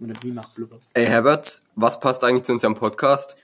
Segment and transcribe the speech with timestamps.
[0.00, 0.80] Oder wie macht Blubber?
[0.94, 3.36] Ey Herbert, was passt eigentlich zu unserem Podcast?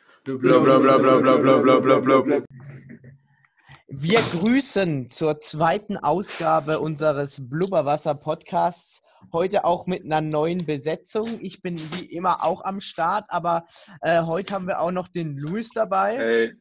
[3.89, 9.03] Wir grüßen zur zweiten Ausgabe unseres Blubberwasser-Podcasts.
[9.33, 11.39] Heute auch mit einer neuen Besetzung.
[11.41, 13.67] Ich bin wie immer auch am Start, aber
[14.01, 16.17] äh, heute haben wir auch noch den Luis dabei.
[16.17, 16.55] Hey,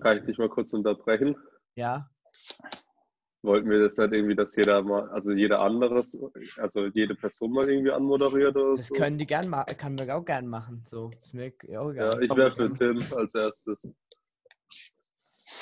[0.00, 1.34] kann ich dich mal kurz unterbrechen?
[1.76, 2.10] Ja.
[3.42, 6.20] Wollten wir das nicht irgendwie, dass jeder mal, also jeder anderes,
[6.58, 8.94] also jede Person mal irgendwie anmoderiert oder Das so?
[8.94, 10.82] können die gern machen, kann wir auch gern machen.
[10.84, 12.22] So, ist mir auch ja, egal.
[12.22, 13.90] ich wäre für Tim als erstes.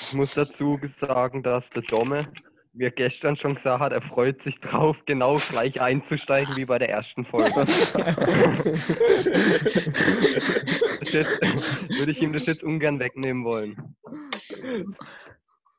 [0.01, 2.27] Ich muss dazu sagen, dass der Domme
[2.73, 6.89] mir gestern schon gesagt hat, er freut sich drauf, genau gleich einzusteigen wie bei der
[6.89, 7.49] ersten Folge.
[11.11, 11.41] Jetzt,
[11.89, 13.95] würde ich ihm das jetzt ungern wegnehmen wollen.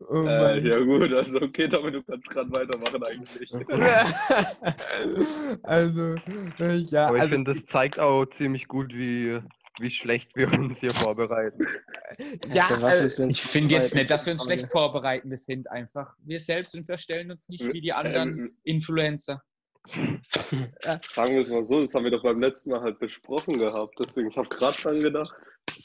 [0.08, 3.52] Oh Äh, ja gut, also okay, Tommy, du kannst gerade weitermachen eigentlich.
[5.62, 6.14] also,
[6.58, 9.40] äh, ja, Aber ich also, finde, das zeigt auch ziemlich gut, wie,
[9.78, 11.66] wie schlecht wir uns hier vorbereiten.
[12.52, 15.28] ja, wenn's Ich finde jetzt nicht, dass wir uns schlecht vorbereiten.
[15.28, 19.42] Wir sind einfach wir selbst und verstellen uns nicht wie die anderen Ähm, Influencer.
[21.10, 23.92] sagen wir es mal so, das haben wir doch beim letzten Mal halt besprochen gehabt.
[23.98, 25.34] Deswegen, ich habe gerade dran gedacht.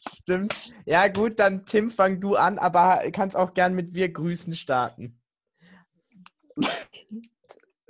[0.09, 0.73] Stimmt.
[0.85, 5.19] Ja, gut, dann Tim, fang du an, aber kannst auch gern mit Wir grüßen starten.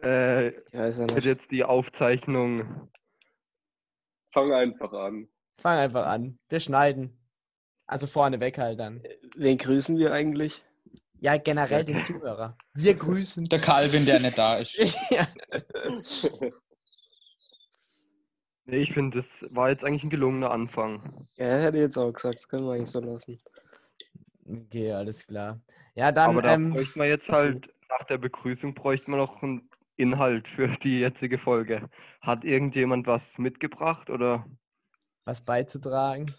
[0.01, 1.25] Äh, Ich weiß ja wird nicht.
[1.25, 2.89] jetzt die Aufzeichnung.
[4.33, 5.27] Fang einfach an.
[5.59, 6.37] Fang einfach an.
[6.49, 7.17] Wir schneiden.
[7.87, 9.01] Also vorne weg halt dann.
[9.35, 10.63] Wen grüßen wir eigentlich?
[11.19, 12.57] Ja, generell den Zuhörer.
[12.73, 13.45] Wir grüßen.
[13.45, 14.75] Der Calvin, der nicht da ist.
[15.09, 15.25] ja.
[18.65, 21.01] Nee, ich finde, das war jetzt eigentlich ein gelungener Anfang.
[21.37, 23.39] Ja, hätte ich jetzt auch gesagt, das können wir eigentlich so lassen.
[24.47, 25.59] Okay, alles klar.
[25.93, 29.41] Ja, dann, Aber da ähm, bräuchte man jetzt halt, nach der Begrüßung bräuchte man noch
[29.43, 31.89] einen Inhalt für die jetzige Folge.
[32.21, 34.45] Hat irgendjemand was mitgebracht oder?
[35.25, 36.33] was beizutragen.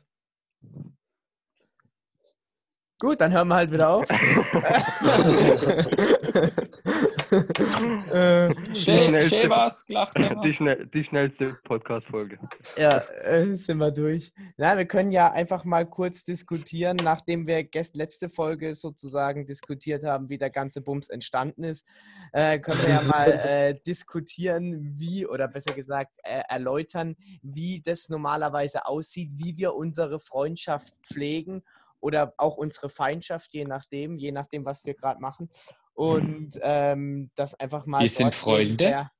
[2.98, 4.08] Gut, dann hören wir halt wieder auf.
[7.84, 12.38] äh, was, gelacht haben Die, schnell, die schnellste Podcast-Folge.
[12.76, 14.32] Ja, äh, sind wir durch.
[14.56, 20.04] Na, wir können ja einfach mal kurz diskutieren, nachdem wir gest letzte Folge sozusagen diskutiert
[20.04, 21.86] haben, wie der ganze Bums entstanden ist,
[22.32, 28.08] äh, können wir ja mal äh, diskutieren, wie, oder besser gesagt, äh, erläutern, wie das
[28.08, 31.62] normalerweise aussieht, wie wir unsere Freundschaft pflegen
[32.00, 35.48] oder auch unsere Feindschaft, je nachdem, je nachdem, was wir gerade machen.
[35.96, 38.02] Und ähm, das einfach mal.
[38.02, 38.84] Wir sind dort gehen, Freunde?
[38.84, 39.12] wer-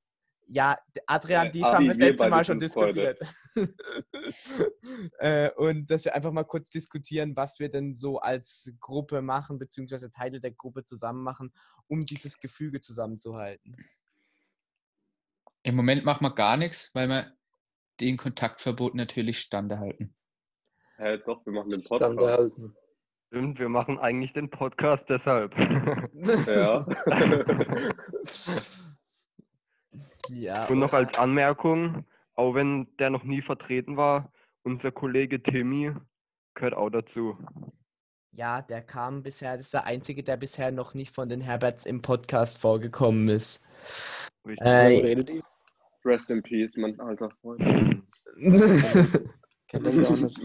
[0.48, 3.18] Ja, Adrian, Äh, dies haben wir das wir letzte Mal schon sind diskutiert.
[5.18, 9.58] äh, und dass wir einfach mal kurz diskutieren, was wir denn so als Gruppe machen,
[9.58, 11.50] beziehungsweise Teile der Gruppe zusammen machen,
[11.88, 13.74] um dieses Gefüge zusammenzuhalten.
[15.62, 17.32] Im Moment machen wir gar nichts, weil wir
[18.00, 20.14] den Kontaktverbot natürlich standhalten.
[20.98, 22.20] Hä, doch, wir machen den Podcast.
[22.20, 22.76] erhalten.
[23.36, 25.54] Stimmt, wir machen eigentlich den Podcast deshalb.
[26.46, 26.86] Ja.
[30.30, 30.64] ja.
[30.68, 34.32] Und noch als Anmerkung, auch wenn der noch nie vertreten war,
[34.62, 35.92] unser Kollege Timmy
[36.54, 37.36] gehört auch dazu.
[38.32, 41.84] Ja, der kam bisher, das ist der einzige, der bisher noch nicht von den Herberts
[41.84, 43.62] im Podcast vorgekommen ist.
[44.46, 44.66] Richtig.
[44.66, 45.42] Äh, redet ihr?
[46.06, 47.60] Rest in Peace, mein alter Freund.
[49.68, 50.40] Kennt ihr gar nicht.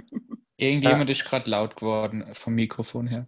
[0.62, 3.28] Irgendjemand ist gerade laut geworden vom Mikrofon her.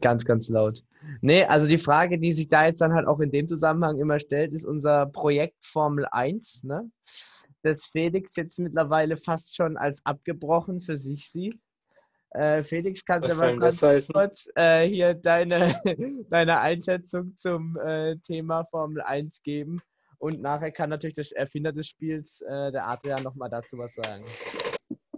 [0.00, 0.84] Ganz, ganz laut.
[1.20, 4.18] Nee, also die Frage, die sich da jetzt dann halt auch in dem Zusammenhang immer
[4.18, 6.90] stellt, ist unser Projekt Formel 1, ne?
[7.62, 11.58] Das Felix jetzt mittlerweile fast schon als abgebrochen für sich sieht.
[12.30, 14.12] Äh, Felix, kannst du mal ganz heißen?
[14.12, 15.72] kurz äh, hier deine,
[16.30, 19.80] deine Einschätzung zum äh, Thema Formel 1 geben?
[20.18, 24.24] Und nachher kann natürlich der Erfinder des Spiels, äh, der Adrian, nochmal dazu was sagen.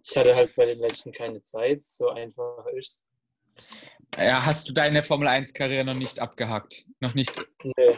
[0.06, 3.10] Ich hatte halt bei den letzten keine Zeit, so einfach ist
[4.16, 6.84] Ja, hast du deine Formel 1-Karriere noch nicht abgehakt?
[7.00, 7.32] Noch nicht
[7.62, 7.92] Nee, Wie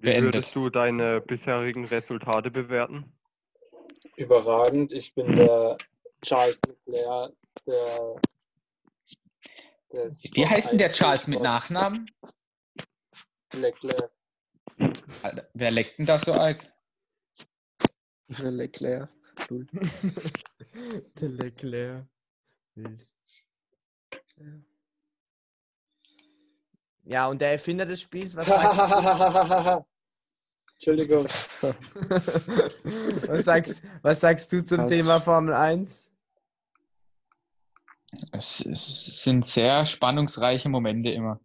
[0.00, 0.34] beendet.
[0.34, 3.12] würdest du deine bisherigen Resultate bewerten?
[4.16, 4.92] überragend.
[4.92, 5.76] Ich bin der
[6.22, 7.32] Charles Leclerc,
[7.66, 8.22] der.
[10.34, 11.40] Wie heißt denn der Charles mit.
[11.40, 12.06] Nachnamen?
[13.54, 14.10] Leclerc.
[15.22, 16.70] Alter, wer leckt denn da so alt?
[18.38, 19.08] Leclerc.
[19.48, 19.66] Cool.
[21.20, 22.06] der Leclerc.
[22.74, 23.06] Wild.
[27.04, 29.84] Ja, und der Erfinder des Spiels, was sagst du?
[30.74, 31.24] Entschuldigung.
[33.26, 34.86] was, sagst, was sagst du zum.
[34.86, 36.00] Thema Formel 1?
[38.32, 41.40] Es, es sind sehr spannungsreiche Momente immer.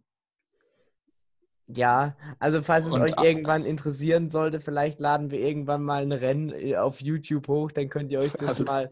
[1.74, 6.12] Ja, also falls es Und euch irgendwann interessieren sollte, vielleicht laden wir irgendwann mal ein
[6.12, 8.90] Rennen äh, auf YouTube hoch, dann könnt ihr euch das Also- mal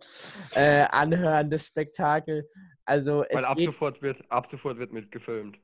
[0.54, 2.48] äh, anhören, das Spektakel.
[2.84, 5.58] Also es Weil ab geht, sofort, wird, ab sofort wird mitgefilmt.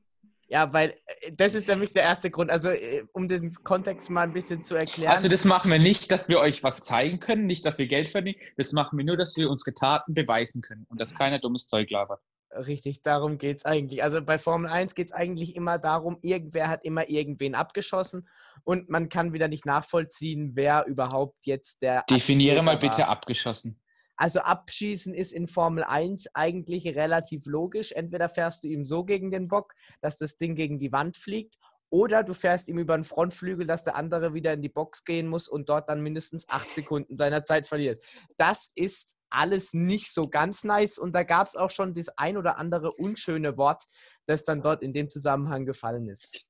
[0.48, 2.50] ja, weil äh, das ist nämlich der erste Grund.
[2.50, 5.12] Also äh, um den Kontext mal ein bisschen zu erklären.
[5.12, 8.08] Also das machen wir nicht, dass wir euch was zeigen können, nicht, dass wir Geld
[8.10, 8.38] verdienen.
[8.56, 11.90] Das machen wir nur, dass wir unsere Taten beweisen können und dass keiner dummes Zeug
[11.90, 12.20] labert.
[12.56, 14.02] Richtig, darum geht es eigentlich.
[14.02, 18.28] Also bei Formel 1 geht es eigentlich immer darum, irgendwer hat immer irgendwen abgeschossen
[18.62, 22.04] und man kann wieder nicht nachvollziehen, wer überhaupt jetzt der.
[22.08, 23.08] Definiere mal Attentäter bitte war.
[23.08, 23.80] abgeschossen.
[24.16, 27.90] Also abschießen ist in Formel 1 eigentlich relativ logisch.
[27.90, 31.56] Entweder fährst du ihm so gegen den Bock, dass das Ding gegen die Wand fliegt,
[31.94, 35.28] oder du fährst ihm über den Frontflügel, dass der andere wieder in die Box gehen
[35.28, 38.04] muss und dort dann mindestens acht Sekunden seiner Zeit verliert.
[38.36, 42.36] Das ist alles nicht so ganz nice und da gab es auch schon das ein
[42.36, 43.84] oder andere unschöne Wort,
[44.26, 46.40] das dann dort in dem Zusammenhang gefallen ist.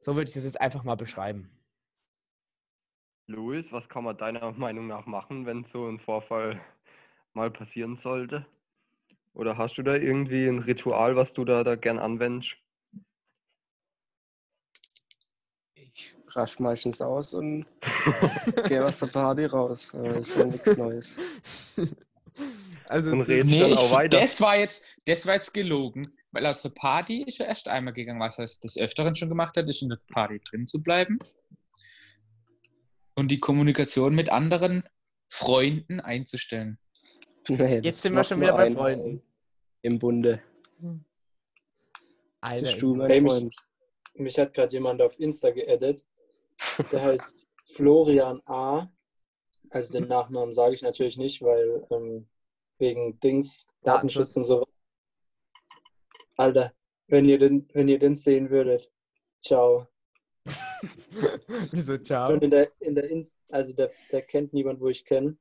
[0.00, 1.50] So würde ich das jetzt einfach mal beschreiben.
[3.26, 6.60] Luis, was kann man deiner Meinung nach machen, wenn so ein Vorfall
[7.32, 8.46] mal passieren sollte?
[9.32, 12.56] Oder hast du da irgendwie ein Ritual, was du da, da gern anwendest?
[16.36, 17.66] Rasch meistens aus und
[18.68, 19.88] gehe aus der Party raus.
[19.94, 21.16] Ich will nichts Neues.
[22.86, 24.20] Also Und das- reden Nee, dann ich, auch weiter.
[24.20, 27.94] das, war jetzt, das war jetzt gelogen, weil aus der Party ist er erst einmal
[27.94, 28.20] gegangen.
[28.20, 31.18] Was er des Öfteren schon gemacht hat, ist in der Party drin zu bleiben
[33.14, 34.82] und die Kommunikation mit anderen
[35.28, 36.78] Freunden einzustellen.
[37.48, 39.22] Nee, Jetzt sind wir schon wieder bei Freunden.
[39.80, 40.42] Im Bunde.
[42.40, 43.48] Alter, Bist du mein Hey, mich-.
[44.16, 46.04] Mich hat gerade jemand auf Insta geaddet.
[46.92, 48.88] Der heißt Florian A.
[49.70, 52.28] Also den Nachnamen sage ich natürlich nicht, weil ähm,
[52.78, 54.36] wegen Dings, Datenschutz.
[54.36, 54.64] Und so.
[56.36, 56.72] Alter,
[57.08, 58.90] wenn ihr den, wenn ihr den sehen würdet.
[59.42, 59.88] Ciao.
[61.70, 62.32] Wieso, ciao?
[62.32, 65.36] Und in der, in der Inst also der, der kennt niemand, wo ich kenne.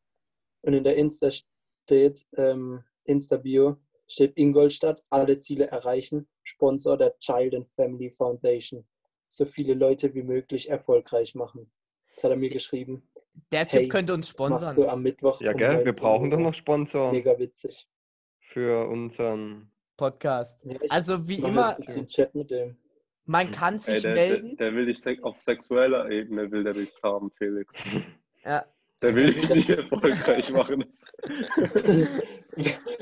[0.62, 3.78] Und in der Insta steht, ähm, Insta-Bio,
[4.08, 8.88] steht Ingolstadt, alle Ziele erreichen, Sponsor der Child and Family Foundation.
[9.36, 11.72] So viele Leute wie möglich erfolgreich machen.
[12.16, 13.02] Das hat er mir geschrieben.
[13.52, 14.90] Der Typ Hey, könnte uns Machst du sponsern.
[14.90, 15.42] am Mittwoch.
[15.42, 15.70] Ja, um gell?
[15.80, 17.88] Wir 19 brauchen doch noch Sponsoren Mega witzig.
[18.40, 19.72] für unseren.
[19.98, 20.64] Podcast.
[20.66, 22.78] Ja, Also wie immer, jetzt ein bisschen Chat mit dem.
[23.26, 24.58] man kann Ey, sich der, der, melden.
[24.58, 27.80] der will dich auf sexueller Ebene will der dich haben, Felix.
[28.46, 28.64] Ja.
[29.02, 30.86] Der will dich nicht erfolgreich machen.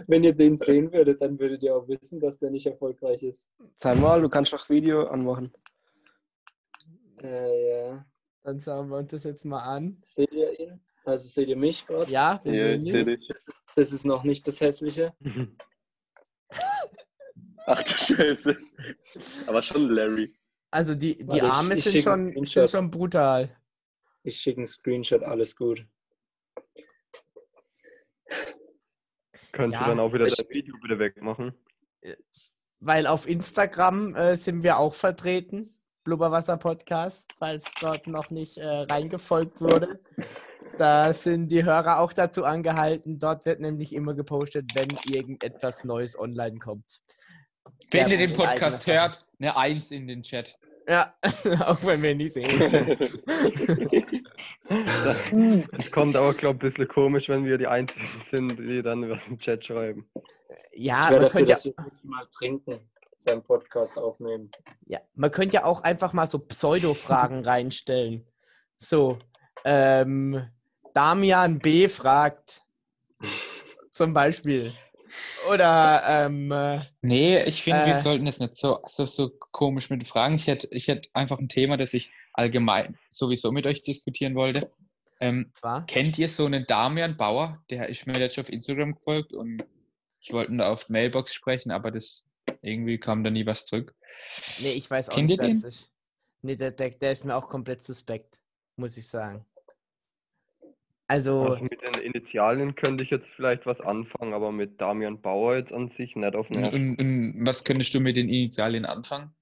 [0.08, 3.50] Wenn ihr den sehen würdet, dann würdet ihr auch wissen, dass der nicht erfolgreich ist.
[3.78, 5.52] Sag mal, du kannst doch Video anmachen.
[7.24, 8.06] Äh, ja.
[8.44, 9.98] Dann schauen wir uns das jetzt mal an.
[10.04, 10.82] Seht ihr ihn?
[11.06, 12.12] Also seht ihr mich gerade?
[12.12, 12.92] Ja, wir Ja, sehen ich ihn.
[12.92, 13.28] sehe dich.
[13.28, 15.14] Das ist, das ist noch nicht das Hässliche.
[17.66, 18.58] Ach du Scheiße.
[19.48, 20.34] Aber schon Larry.
[20.72, 23.56] Also die, die Warte, ich- Arme ich sind, schicke einen schon, sind schon brutal.
[24.24, 25.86] Ich schicke einen Screenshot, alles gut.
[29.52, 31.54] Könntest Ja, du dann auch wieder ich- das Video wieder wegmachen?
[32.80, 35.76] Weil auf Instagram äh, sind wir auch vertreten.
[36.04, 40.00] Blubberwasser Podcast, falls dort noch nicht äh, reingefolgt wurde.
[40.78, 43.20] Da sind die Hörer auch dazu angehalten.
[43.20, 47.02] Dort wird nämlich immer gepostet, wenn irgendetwas Neues online kommt.
[47.92, 50.58] Wenn ihr den Podcast hört, eine Eins in den Chat.
[50.88, 51.14] Ja,
[51.66, 52.98] auch wenn wir ihn nicht sehen.
[55.04, 55.32] Das,
[55.72, 59.08] das kommt aber, glaube ich, ein bisschen komisch, wenn wir die Einzigen sind, die dann
[59.08, 60.10] was im Chat schreiben.
[60.74, 62.80] Ja, ich wäre dafür, ja, dass wir wirklich mal trinken
[63.24, 64.50] beim Podcast aufnehmen.
[64.86, 68.26] ja, man könnte ja auch einfach mal so Pseudo-Fragen reinstellen.
[68.78, 69.20] So,
[69.64, 70.48] ähm,
[70.94, 71.88] Damian B.
[71.88, 72.62] fragt
[73.92, 74.74] zum Beispiel.
[75.52, 77.88] Oder, ähm, äh, Nee, ich finde, Äh.
[77.88, 80.36] wir sollten das nicht so, so, so komisch mit Fragen.
[80.36, 84.72] Ich hätte, ich hätte einfach ein Thema, das ich allgemein sowieso mit euch diskutieren wollte.
[85.20, 87.62] Ähm, zwar, kennt ihr so einen Damian Bauer?
[87.70, 89.64] Der ist mir jetzt auf Instagram gefolgt und
[90.22, 92.26] ich wollte ihn da auf Mailbox sprechen, aber das
[92.62, 93.96] irgendwie kam da nie was zurück.
[94.60, 95.52] nee, ich weiß auch Kennt nicht, den?
[95.52, 95.92] ist.
[96.42, 98.40] Nee, der, der, der ist mir auch komplett suspekt,
[98.76, 99.46] muss ich sagen.
[101.08, 105.56] Also, Also mit den Initialien könnte ich jetzt vielleicht was anfangen, aber mit Damian Bauer
[105.58, 108.86] jetzt an sich nicht auf den Und, und, und was könntest du mit den Initialien
[108.86, 109.36] anfangen?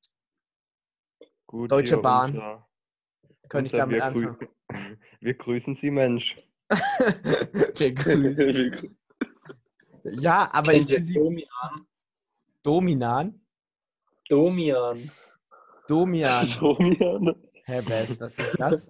[1.46, 2.32] Gut, Deutsche hier Bahn.
[2.32, 2.68] unser-
[3.50, 4.36] könnte ich damit wir, anfangen.
[4.36, 4.50] grü-
[5.22, 6.36] wir grüßen Sie, Mensch.
[7.80, 8.84] Der Grüß.
[10.04, 10.90] ja, aber ich?
[12.64, 13.42] Dominan.
[14.30, 15.10] Domian.
[15.88, 16.46] Domian.
[16.60, 17.36] Domian.
[17.66, 18.90] Herr Best, was ist das?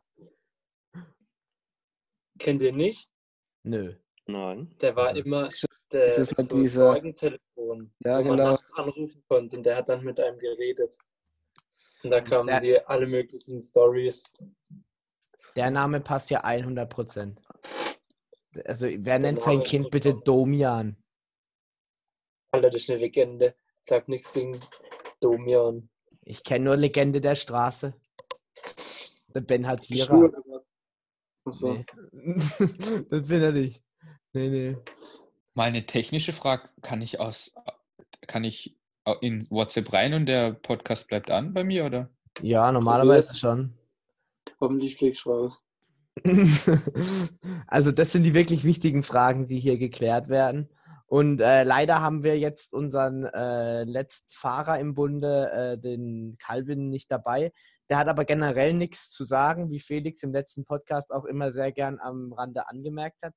[2.39, 3.09] Kennt ihr nicht?
[3.63, 3.95] Nö.
[4.25, 4.75] Nein.
[4.81, 5.49] Der war Also, immer
[5.91, 8.51] der ist es nicht so dieser- Sorgentelefon, Ja, wo man genau.
[8.51, 10.97] nachts anrufen konnte und der hat dann mit einem geredet.
[12.03, 14.31] Und da kamen Der- die alle möglichen Stories.
[15.55, 17.41] Der Name passt ja 100 Prozent.
[18.65, 19.91] Also, wer nennt Name sein ist Kind super.
[19.91, 20.95] bitte Domian?
[22.51, 23.55] Alter, das ist eine Legende.
[23.81, 24.59] Sag nichts gegen
[25.19, 25.89] Domian.
[26.23, 27.93] Ich kenne nur Legende der Straße.
[29.33, 29.89] Der Ben was?
[31.45, 31.73] Achso.
[31.73, 31.85] Nee.
[33.09, 33.81] das bin er nicht.
[34.33, 34.77] Nee, nee.
[35.53, 37.53] Mal eine technische Frage, kann ich aus,
[38.27, 38.77] kann ich
[39.21, 42.09] in WhatsApp rein und der Podcast bleibt an bei mir, oder?
[42.41, 43.73] Ja, normalerweise schon.
[44.59, 45.63] Hoffentlich fliegst du raus.
[47.67, 50.69] also das sind die wirklich wichtigen Fragen, die hier geklärt werden.
[51.09, 56.89] Und äh, leider haben wir jetzt unseren äh, letzten Fahrer im Bunde, äh, den Calvin,
[56.89, 57.51] nicht dabei.
[57.89, 61.71] Der hat aber generell nichts zu sagen, wie Felix im letzten Podcast auch immer sehr
[61.71, 63.33] gern am Rande angemerkt hat.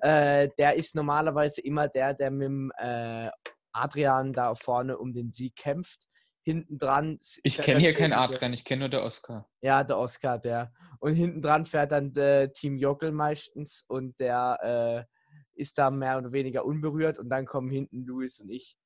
[0.00, 3.30] Äh, der ist normalerweise immer der, der mit dem äh,
[3.70, 6.08] Adrian da vorne um den Sieg kämpft.
[6.42, 7.20] Hinten dran.
[7.44, 9.48] Ich kenne hier keinen Adrian, ich kenne nur der Oscar.
[9.62, 10.72] Ja, der Oscar, der.
[10.98, 15.13] Und hinten dran fährt dann der Team Jockel meistens und der äh,
[15.54, 18.76] ist da mehr oder weniger unberührt und dann kommen hinten Luis und ich.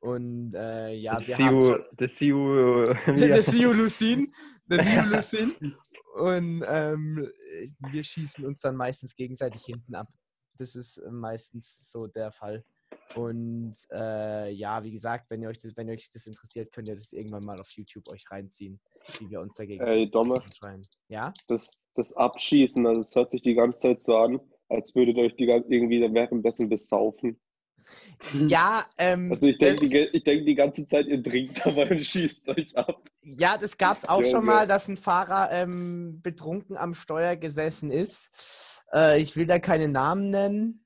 [0.00, 1.62] Und äh, ja, wir haben
[2.08, 4.26] Siu, der, der Siu Lucin,
[4.66, 5.74] der Siu Lucin.
[6.14, 7.30] Und ähm,
[7.90, 10.06] wir schießen uns dann meistens gegenseitig hinten ab.
[10.58, 12.64] Das ist äh, meistens so der Fall.
[13.14, 16.94] Und äh, ja, wie gesagt, wenn ihr euch das, wenn euch das interessiert, könnt ihr
[16.94, 18.78] das irgendwann mal auf YouTube euch reinziehen,
[19.18, 20.42] wie wir uns dagegen Ey, Domme.
[21.08, 21.32] Ja?
[21.48, 25.24] das, das Abschießen, also es hört sich die ganze Zeit so an, als würdet ihr
[25.24, 27.38] euch die, irgendwie währenddessen besaufen.
[28.32, 32.48] Ja, ähm, Also ich denke die, denk die ganze Zeit, ihr trinkt dabei und schießt
[32.48, 33.00] euch ab.
[33.22, 34.46] ja, das gab es auch schon Junge.
[34.46, 38.82] mal, dass ein Fahrer ähm, betrunken am Steuer gesessen ist.
[38.92, 40.84] Äh, ich will da keine Namen nennen,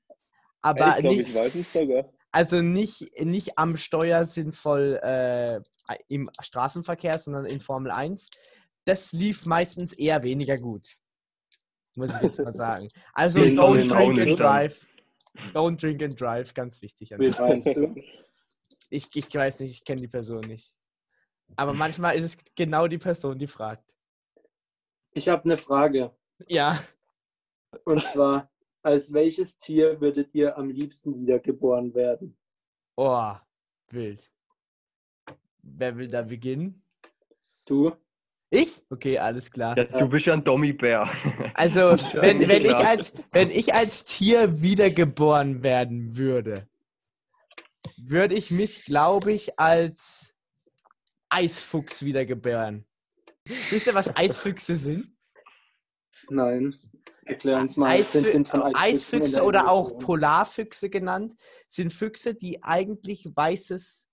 [0.61, 2.13] aber Ey, ich glaube, nicht, ich weiß es sogar.
[2.31, 5.59] also nicht, nicht am Steuer sinnvoll äh,
[6.07, 8.29] im Straßenverkehr, sondern in Formel 1.
[8.85, 10.97] Das lief meistens eher weniger gut.
[11.97, 12.87] Muss ich jetzt mal sagen.
[13.13, 14.87] Also Wen don't drink and drive.
[15.53, 17.13] Don't drink and drive, ganz wichtig.
[17.17, 17.95] Wen meinst du?
[18.89, 20.73] Ich, ich weiß nicht, ich kenne die Person nicht.
[21.55, 23.83] Aber manchmal ist es genau die Person, die fragt.
[25.13, 26.15] Ich habe eine Frage.
[26.47, 26.77] Ja,
[27.85, 28.51] Und zwar,
[28.83, 32.37] als welches Tier würdet ihr am liebsten wiedergeboren werden?
[32.95, 33.33] oh,
[33.89, 34.29] wild.
[35.63, 36.83] Wer will da beginnen?
[37.65, 37.91] Du?
[38.53, 38.83] Ich?
[38.89, 39.77] Okay, alles klar.
[39.77, 41.09] Ja, du bist ja ein Dommi-Bär.
[41.53, 46.67] Also, wenn, wenn, ich als, wenn ich als Tier wiedergeboren werden würde,
[47.97, 50.35] würde ich mich, glaube ich, als
[51.29, 52.85] Eisfuchs wiedergebären.
[53.45, 55.15] Wisst ihr, was Eisfüchse sind?
[56.29, 56.75] Nein.
[57.23, 59.97] Erklär uns mal Eisfü Sinn von Eisfüchse der oder auch.
[59.97, 61.33] Polarfüchse genannt,
[61.69, 64.09] sind Füchse, die eigentlich weißes,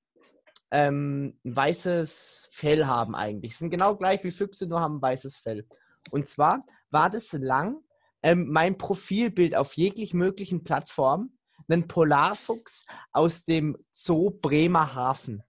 [0.71, 3.57] ähm, ein weißes Fell haben eigentlich.
[3.57, 5.67] Sind genau gleich wie Füchse, nur haben ein weißes Fell.
[6.11, 6.61] Und zwar
[6.91, 7.83] war das lang
[8.23, 15.43] ähm, mein Profilbild auf jeglich möglichen Plattformen, ein Polarfuchs aus dem Zoo Bremerhaven.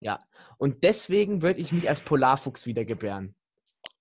[0.00, 0.16] Ja,
[0.58, 3.34] und deswegen würde ich mich als Polarfuchs wiedergebären.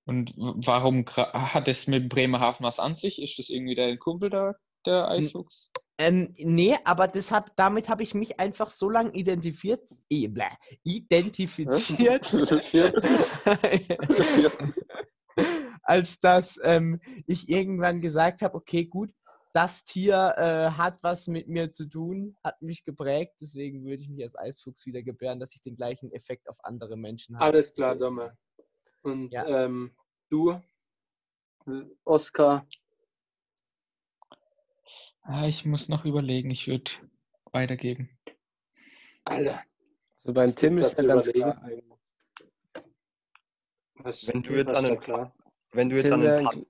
[0.05, 3.21] Und warum hat es mit Bremerhaven was an sich?
[3.21, 4.53] Ist das irgendwie dein Kumpel da,
[4.85, 5.71] der Eisfuchs?
[5.97, 10.43] Ähm, nee, aber das hab, damit habe ich mich einfach so lange identifiziert, eh, bläh,
[10.83, 12.33] identifiziert,
[15.83, 19.11] als dass ähm, ich irgendwann gesagt habe, okay, gut,
[19.53, 24.09] das Tier äh, hat was mit mir zu tun, hat mich geprägt, deswegen würde ich
[24.09, 27.45] mich als Eisfuchs wieder gebären, dass ich den gleichen Effekt auf andere Menschen habe.
[27.45, 28.37] Alles klar, Domme.
[29.01, 29.45] Und Ja.
[29.45, 29.95] ähm,
[30.29, 30.59] du,
[32.03, 32.67] Oskar,
[35.21, 36.91] Ah, ich muss noch überlegen, ich würde
[37.51, 38.09] weitergeben.
[39.25, 39.61] Alter,
[40.23, 41.71] Also beim was Tim ist ja ganz überlegen klar.
[43.95, 45.33] Was, Wenn du jetzt an einen- klar?
[45.71, 46.65] Wenn du jetzt Tim an wär einen ein- Pan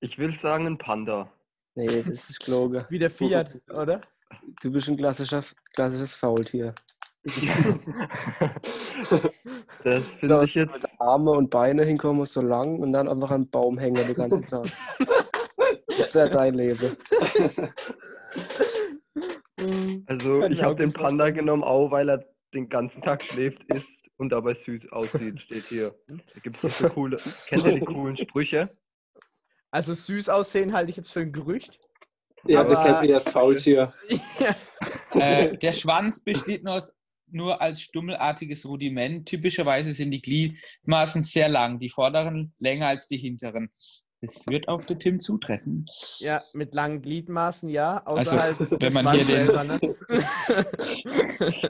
[0.00, 1.30] Ich will sagen ein Panda.
[1.74, 2.84] Nee, das ist gelogen.
[2.88, 4.00] Wie der Fiat, oder?
[4.62, 5.44] Du bist ein klassischer,
[5.74, 6.74] klassisches Faultier.
[9.84, 10.72] Das finde ich jetzt.
[10.72, 14.46] Mit Arme und Beine hinkommen, so lang und dann einfach am Baum hängen den ganzen
[14.46, 14.66] Tag.
[16.00, 16.96] Das wäre dein Leben.
[20.06, 24.30] Also ich habe den Panda genommen, auch weil er den ganzen Tag schläft, isst und
[24.30, 25.94] dabei süß aussieht, steht hier.
[26.08, 27.18] Da gibt es so coole.
[27.46, 28.74] Kennt ihr die coolen Sprüche?
[29.70, 31.78] Also süß aussehen halte ich jetzt für ein Gerücht.
[32.46, 33.92] Ja, Aber- deshalb eher das Faultier.
[35.12, 36.94] Äh, der Schwanz besteht nur, aus,
[37.26, 39.28] nur als stummelartiges Rudiment.
[39.28, 43.68] Typischerweise sind die Gliedmaßen sehr lang, die vorderen länger als die hinteren.
[44.22, 45.86] Das wird auf den Tim zutreffen.
[46.18, 48.02] Ja, mit langen Gliedmaßen, ja.
[48.04, 49.80] Also, Außerhalb des, wenn man hier Schwanz den- selber, ne?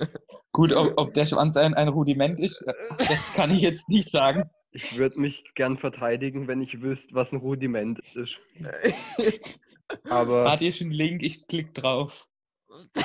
[0.53, 2.65] Gut, ob, ob der Schwanz ein, ein Rudiment ist,
[2.99, 4.51] das kann ich jetzt nicht sagen.
[4.73, 8.35] Ich würde mich gern verteidigen, wenn ich wüsste, was ein Rudiment ist.
[10.09, 11.23] Aber Hat ihr schon einen Link?
[11.23, 12.27] Ich klick drauf.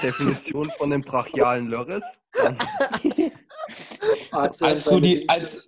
[0.03, 2.03] Definition von dem brachialen Lörres?
[4.31, 5.67] Als Rudi- als-.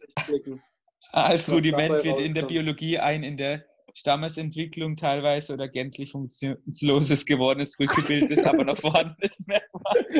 [1.11, 2.43] Als Rudiment wird in der.
[2.43, 9.45] Biologie ein in der Stammesentwicklung teilweise oder gänzlich funktionsloses gewordenes Rückgebild ist, aber noch vorhandenes
[9.47, 10.05] Merkmal.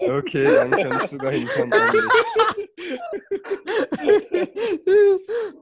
[0.00, 1.72] Okay, dann kann ich sogar hinkommen.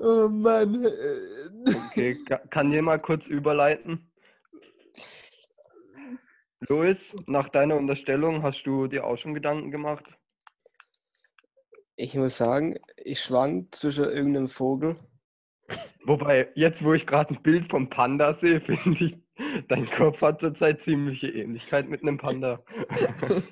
[0.01, 0.87] oh Mann.
[1.67, 4.11] Okay, ka- kann jemand kurz überleiten?
[6.69, 10.05] Louis, nach deiner Unterstellung hast du dir auch schon Gedanken gemacht?
[11.97, 14.97] Ich muss sagen, ich schwank zwischen irgendeinem Vogel.
[16.05, 19.17] Wobei, jetzt wo ich gerade ein Bild vom Panda sehe, finde ich,
[19.69, 22.59] dein Kopf hat zurzeit ziemliche Ähnlichkeit mit einem Panda.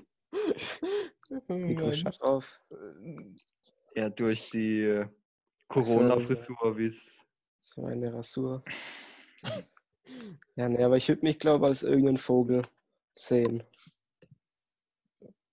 [1.49, 2.61] Oh Nico, auf.
[3.95, 5.07] Ja, durch die äh,
[5.69, 7.19] Corona-Frisur, wie es.
[7.61, 8.63] So eine Rasur.
[10.57, 12.63] Ja, ne, aber ich würde mich, glaube als irgendeinen Vogel
[13.13, 13.63] sehen.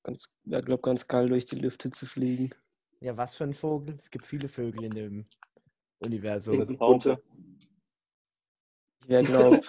[0.04, 2.54] Ganz, ja, glaube ganz geil durch die Lüfte zu fliegen.
[3.02, 3.96] Ja, was für ein Vogel?
[3.98, 5.26] Es gibt viele Vögel in dem
[6.00, 6.54] Universum.
[6.56, 7.20] Links und runter.
[9.04, 9.62] Ich wäre, glaube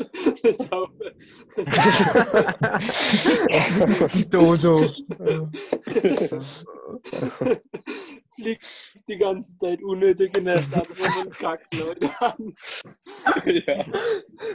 [0.68, 1.14] Taube.
[4.28, 4.90] Dodo.
[8.34, 12.54] Fliegt die ganze Zeit unnötig in der Stadt rum und kackt Leute an.
[13.46, 13.84] ja.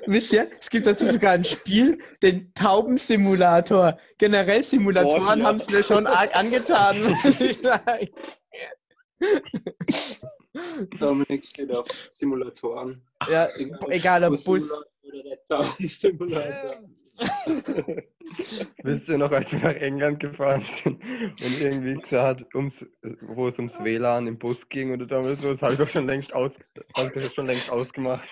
[0.05, 3.98] Wisst ihr, es gibt dazu sogar ein Spiel, den Taubensimulator.
[4.17, 5.46] Generell Simulatoren Oh, ja.
[5.46, 6.98] haben es mir schon arg angetan.
[11.00, 13.01] Dominik steht auf Simulatoren.
[13.29, 13.48] ja,
[13.89, 14.70] egal ob Bus.
[15.50, 16.84] Taubensimulator.
[18.84, 22.86] Wisst ihr noch, als wir nach England gefahren sind und irgendwie gesagt, ums,
[23.22, 26.08] wo es ums WLAN im Bus ging oder damals so, das habe ich doch schon
[26.08, 26.51] längst, aus,
[27.34, 28.27] schon längst ausgemacht.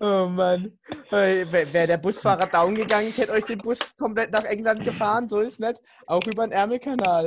[0.00, 0.78] Oh Mann.
[1.10, 5.40] Wäre wär der Busfahrer down gegangen, hätte euch den Bus komplett nach England gefahren, so
[5.40, 5.80] ist nicht.
[6.06, 7.26] Auch über den Ärmelkanal.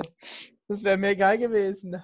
[0.72, 2.02] Das wäre mir egal gewesen.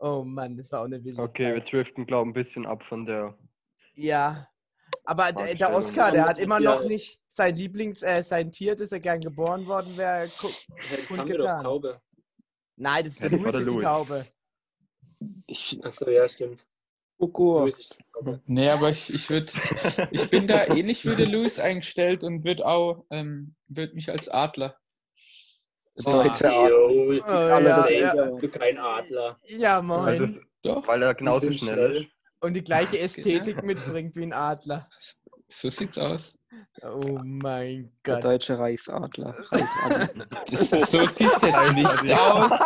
[0.00, 1.72] Oh Mann, das war auch eine wilde Okay, wir Zeit.
[1.72, 3.38] driften, glaube ich, ein bisschen ab von der.
[3.94, 4.48] Ja.
[5.04, 5.76] Aber der, der.
[5.76, 6.88] Oscar, der hat immer noch Ja.
[6.88, 10.28] nicht sein Lieblings-, äh, sein Tier, das er gern geboren worden wäre.
[10.88, 11.62] Hey, das haben wir doch.
[11.62, 12.00] Taube.
[12.76, 13.78] Nein, das ist Ja, Louis, der das ist die.
[13.80, 14.26] Taube.
[15.46, 15.80] ich.
[15.84, 16.66] Achso, ja, stimmt.
[17.20, 17.70] Kuckuck.
[18.46, 19.52] Nee, aber ich, ich würde,
[20.10, 24.28] ich bin da ähnlich wie der Louis eingestellt und würde auch, ähm, würde mich als
[24.28, 24.76] Adler.
[26.04, 26.70] Deutsche Art.
[26.70, 28.14] Yo, du, Oh, ja, ja.
[28.30, 29.38] du kein Adler.
[29.46, 30.34] Ja, Weil, moin.
[30.34, 31.96] das, Doch, weil er genauso schnell schnell.
[32.02, 32.08] ist.
[32.40, 33.22] Und die gleiche Das ja.
[33.24, 34.88] Ästhetik mitbringt wie ein Adler.
[35.48, 36.38] so sieht's aus.
[36.82, 38.24] Oh mein Der Gott.
[38.24, 39.34] deutsche Reichsadler.
[39.50, 40.26] Reichsadler.
[40.50, 41.72] Das, so sieht's jetzt
[42.04, 42.60] nicht aus.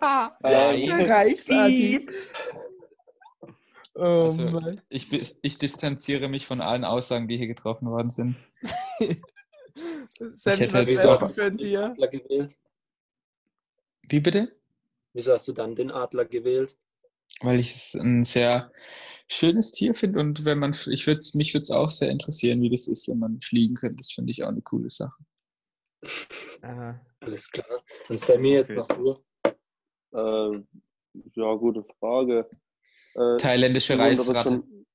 [0.42, 2.06] Der Reichsadi.
[3.94, 4.80] Oh Also, Mann.
[4.88, 5.12] ich,
[5.42, 8.36] ich distanziere mich von allen Aussagen, die hier getroffen worden sind.
[10.32, 11.84] Sammy, hätte was wärst auch- du für ein Den Tier?
[11.86, 12.56] Adler gewählt.
[14.08, 14.56] Wie bitte?
[15.14, 16.76] Wieso hast du dann den Adler gewählt?
[17.40, 18.72] Weil ich es ein sehr
[19.28, 22.70] schönes Tier finde und wenn man, ich würde mich würde es auch sehr interessieren, wie
[22.70, 23.96] das ist, wenn man fliegen könnte.
[23.96, 25.22] Das finde ich auch eine coole Sache.
[26.62, 27.00] Aha.
[27.20, 27.82] Alles klar.
[28.08, 28.98] Und Sammy jetzt Okay.
[29.02, 29.22] noch
[30.12, 30.18] du.
[30.18, 30.68] Ähm,
[31.34, 32.48] ja, gute Frage.
[33.14, 34.42] Äh, Thailändische ich Reisratte.
[34.50, 34.86] schon-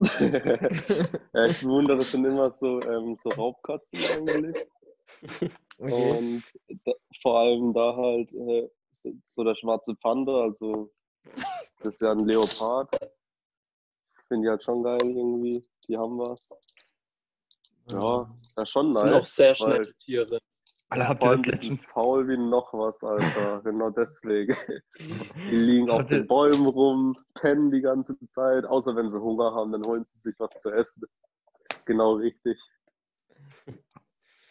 [1.34, 4.66] ja, ich bewundere schon immer so, ähm, so Raubkatzen eigentlich.
[5.82, 6.18] Okay.
[6.18, 6.42] Und
[6.84, 10.92] da, vor allem da halt äh, so, so der schwarze Panda, also
[11.78, 12.94] das ist ja ein Leopard.
[14.28, 15.62] Finde ich halt schon geil irgendwie.
[15.88, 16.48] Die haben was.
[17.90, 19.34] Ja, ist ja schon Das sind auch nice.
[19.34, 20.38] sehr schnelle Tiere.
[20.90, 23.60] Alter, habt ihr das letztens faul wie noch was, Alter.
[23.64, 24.56] genau deswegen.
[24.98, 28.64] Die liegen auf den Bäumen rum, pennen die ganze Zeit.
[28.64, 31.06] Außer wenn sie Hunger haben, dann holen sie sich was zu essen.
[31.84, 32.58] Genau richtig.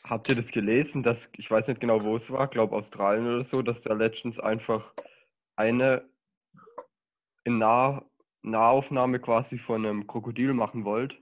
[0.06, 3.44] Habt ihr das gelesen, dass, ich weiß nicht genau, wo es war, glaube Australien oder
[3.44, 4.94] so, dass da letztens einfach
[5.58, 6.10] eine
[7.44, 8.06] in nah
[8.42, 11.18] Nahaufnahme quasi von einem Krokodil machen wollte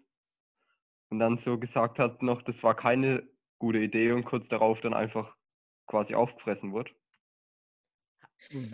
[1.10, 3.27] und dann so gesagt hat noch, das war keine
[3.60, 5.36] gute Idee und kurz darauf dann einfach
[5.88, 6.91] quasi aufgefressen wurde.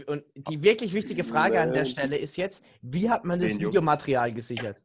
[0.08, 1.90] Und die wirklich wichtige Frage an der Nee.
[1.90, 3.60] Stelle ist jetzt, wie hat man das.
[3.60, 4.84] Videomaterial gesichert?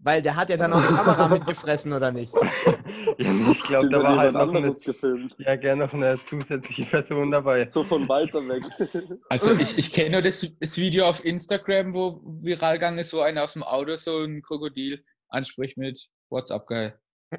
[0.00, 2.32] Weil der hat ja dann auch die Kamera mitgefressen, oder nicht?
[3.18, 5.34] ja, ich glaube, da war halt noch eine, gefilmt.
[5.38, 7.66] ja, gerne noch eine zusätzliche Person dabei.
[7.66, 8.64] So von Walter weg.
[9.28, 13.20] Also ich, ich kenne nur das, das Video auf Instagram, wo viral gegangen ist, wo
[13.20, 16.98] einer aus dem Auto so ein Krokodil anspricht mit WhatsApp geil.
[17.30, 17.38] Nee,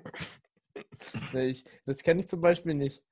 [1.34, 3.04] Ich, das kenne ich zum Beispiel nicht.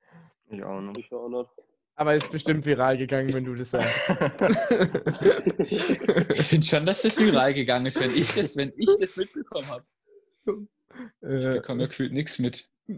[0.49, 0.95] Ich auch noch.
[0.97, 1.49] Ich auch nicht.
[1.95, 3.93] Aber ist bestimmt viral gegangen, wenn du das sagst.
[6.35, 9.67] Ich finde schon, dass das viral gegangen ist, wenn ich das, wenn ich das mitbekommen
[9.67, 9.85] habe.
[10.45, 12.69] Ich Äh, bekomme ja gefühlt nichts mit.
[12.87, 12.93] oh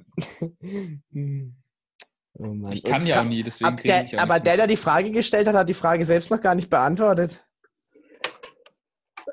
[2.43, 2.73] Mann.
[2.73, 5.11] Ich kann Und ja auch nie, deswegen kriege ich auch aber der, der die Frage
[5.11, 7.43] gestellt hat, hat die Frage selbst noch gar nicht beantwortet.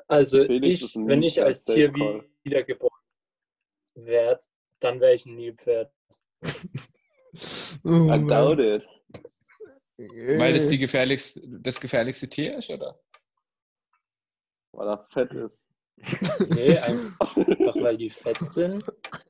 [0.07, 1.93] Also Felix ich, wenn ich als Tier
[2.43, 2.97] wiedergeboren
[3.95, 4.39] werde,
[4.79, 5.91] dann wäre ich ein Nilpferd.
[7.83, 8.83] Oh, I doubt it.
[9.97, 12.99] Weil das die gefährlichste, das gefährlichste Tier ist, oder?
[14.71, 15.65] Weil er fett ist.
[16.53, 17.35] Nee, einfach
[17.81, 18.83] weil die fett sind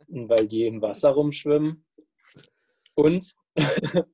[0.08, 1.86] und weil die im Wasser rumschwimmen.
[2.96, 3.34] Und,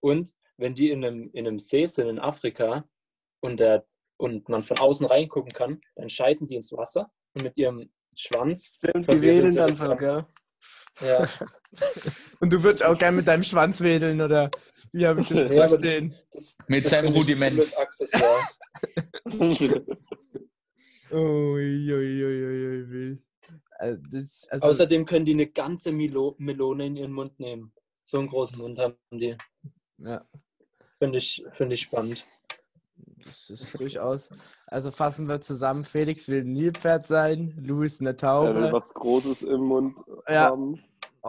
[0.00, 2.88] und wenn die in einem, in einem See sind in Afrika
[3.40, 7.56] und, der, und man von außen reingucken kann, dann scheißen die ins Wasser und mit
[7.56, 8.72] ihrem Schwanz.
[8.76, 10.26] Stimmt, die sie dann so, gell?
[11.00, 11.28] Ja,
[12.40, 14.50] Und du würdest auch gern mit deinem Schwanz wedeln, oder
[14.92, 16.14] wie habe ich das Ja, aber das- verstehen?
[16.32, 17.78] das, Mit das seinem Rudiment.
[17.78, 18.48] Accessoire.
[21.10, 23.18] Ui, ui, ui.
[23.78, 27.72] Also, das, also, Außerdem können die eine ganze Milo Melone in ihren Mund nehmen.
[28.02, 29.36] So einen großen Mund haben die.
[29.98, 30.26] ja,
[30.98, 32.26] Finde ich, finde ich spannend.
[33.24, 34.30] Das ist durchaus.
[34.66, 38.92] Also fassen wir zusammen: Felix will ein Nilpferd sein, Louis eine Er will Taube, was
[38.94, 39.96] Großes im Mund
[40.28, 40.50] Ja.
[40.50, 40.82] haben.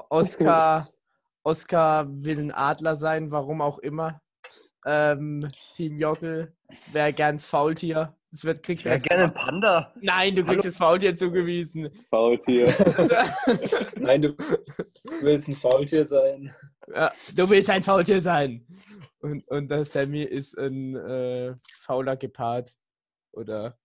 [0.09, 0.89] Oscar,
[1.43, 4.21] Oscar will ein Adler sein, warum auch immer.
[4.85, 6.55] Ähm, Team Jockel
[6.91, 8.15] wäre gern Faultier.
[8.31, 9.93] Das wird kriegt Ich wäre er- gerne ein Panda.
[10.01, 11.89] Nein, du kriegst das Faultier zugewiesen.
[12.09, 12.65] Faultier.
[13.97, 14.35] Nein, du
[15.21, 16.53] willst ein Faultier sein.
[16.93, 18.65] Ja, du willst ein Faultier sein.
[19.21, 22.73] Und, und der Sammy ist ein äh, fauler Gepard
[23.31, 23.77] oder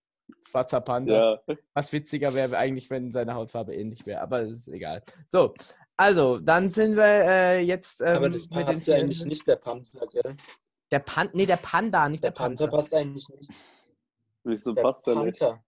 [0.48, 1.40] schwarzer Panda.
[1.46, 1.56] ja.
[1.74, 5.02] Was witziger wäre eigentlich, wenn seine Hautfarbe ähnlich wäre, aber das ist egal.
[5.26, 5.54] So,
[5.96, 10.06] also, dann sind wir äh, jetzt ähm, Aber das passt ja eigentlich nicht, der Panther,
[10.06, 10.36] gell?
[10.90, 12.76] Der Pan nee, der Panda, nicht Der der, Panther Panther.
[12.76, 13.50] passt eigentlich nicht.
[14.44, 15.40] Wieso Der passt der nicht?
[15.40, 15.64] Panther.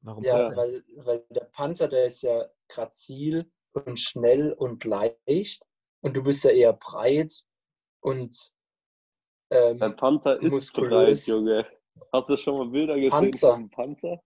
[0.00, 5.64] Warum Ja, weil, weil der Panther, der ist ja grazil und schnell und leicht.
[6.00, 7.32] Und du bist ja eher breit
[8.00, 8.36] und
[9.50, 11.26] ähm, Ein Panther ist Muskulös.
[11.26, 11.66] breit, Junge.
[12.12, 13.48] Hast du schon mal Bilder gesehen Panzer.
[13.50, 14.22] von einem Panther?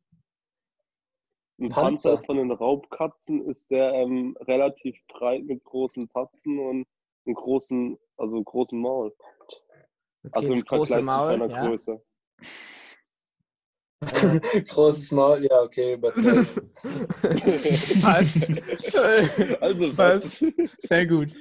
[1.59, 1.83] Ein Panzer.
[1.83, 6.87] Panzer ist von den Raubkatzen, ist der ähm, relativ breit mit großen Tatzen und
[7.25, 9.15] einem großen, also großen Maul.
[10.25, 11.67] Okay, Also im Vergleich zu seiner ja.
[11.67, 12.05] Größe.
[14.69, 15.97] großes Maul, ja, okay.
[16.01, 16.17] Was?
[19.61, 20.45] Also Was?
[20.81, 21.35] Sehr gut.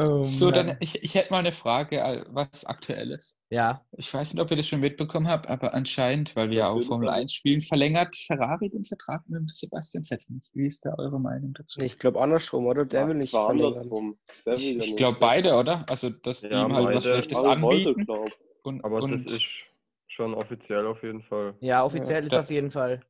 [0.00, 3.36] Oh, So, dann, ich, ich hätte mal eine Frage, was Aktuelles.
[3.50, 6.68] Ja, Ich weiß nicht, ob ihr das schon mitbekommen habt, aber anscheinend, weil wir ja
[6.68, 7.22] auch Formel Fall.
[7.22, 10.34] 1 spielen, verlängert Ferrari den Vertrag mit Sebastian Vettel.
[10.34, 10.50] nicht.
[10.54, 11.80] Wie ist da eure Meinung dazu?
[11.80, 12.84] Ich glaube andersrum, oder?
[12.84, 13.72] Der will nicht war verlängern.
[13.72, 14.18] andersrum.
[14.46, 15.84] Der will ich ich glaube beide, oder?
[15.88, 17.04] Also, dass die Ja, ihm halt was.
[17.04, 18.04] Schlechtes Also wollte, anbieten.
[18.04, 18.30] glaub.
[18.62, 19.46] Und, Aber und das ist
[20.18, 21.54] schon offiziell auf jeden Fall.
[21.60, 23.00] ja, offiziell ist da- auf jeden Fall.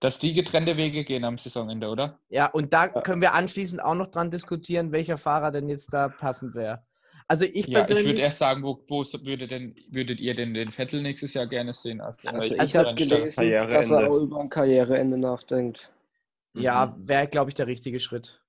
[0.00, 2.20] dass die getrennte Wege gehen am Saisonende, oder?
[2.28, 6.08] Ja, und da können wir anschließend auch noch dran diskutieren, welcher Fahrer denn jetzt da
[6.10, 6.84] passend wäre.
[7.26, 8.06] Also ich Ja, ich persönlich.
[8.06, 11.72] würde erst sagen, wo, wo würde denn, würdet ihr denn den Vettel nächstes Jahr gerne
[11.72, 12.00] sehen?
[12.02, 13.74] Also, in Also welchem ich habe gelesen, Karriereende.
[13.74, 15.90] dass er auch über ein Karriereende nachdenkt.
[16.56, 17.08] ja, Mhm.
[17.08, 18.40] wäre, glaube ich, der richtige Schritt.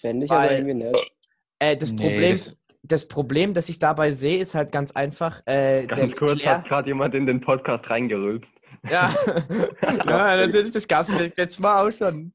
[0.00, 1.12] Fände ich aber Weil- irgendwie nicht.
[1.58, 5.42] Äh, das, Nee, Problem, das- das Problem, das ich dabei sehe, ist halt ganz einfach.
[5.46, 8.52] Äh, Ganz kurz Leclerc- hat gerade jemand in den Podcast reingerülpst.
[8.88, 9.14] Ja,
[9.82, 12.32] ja natürlich, das gab es letztes Mal auch schon.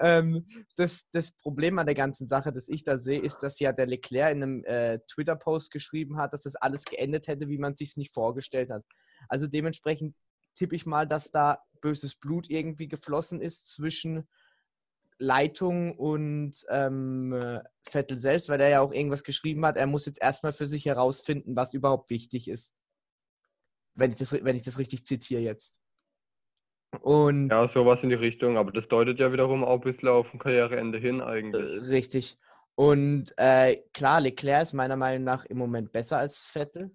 [0.00, 3.72] Ähm, das, das Problem an der ganzen Sache, das ich da sehe, ist, dass ja
[3.72, 7.72] der Leclerc in einem äh, Twitter-Post geschrieben hat, dass das alles geendet hätte, wie man
[7.72, 8.84] es sich nicht vorgestellt hat.
[9.28, 10.14] Also dementsprechend
[10.54, 14.28] tippe ich mal, dass da böses Blut irgendwie geflossen ist zwischen
[15.18, 20.06] Leitung und ähm, äh, Vettel selbst, weil er ja auch irgendwas geschrieben hat, er muss
[20.06, 22.74] jetzt erstmal für sich herausfinden, was überhaupt wichtig ist.
[23.94, 25.74] Wenn ich das, wenn ich das richtig zitiere jetzt.
[27.00, 30.32] Und Ja, sowas in die Richtung, aber das deutet ja wiederum auch ein bisschen auf
[30.32, 31.62] ein Karriereende hin eigentlich.
[31.62, 32.38] äh, richtig.
[32.74, 36.94] Und äh, klar, Leclerc ist meiner Meinung nach im Moment besser als Vettel.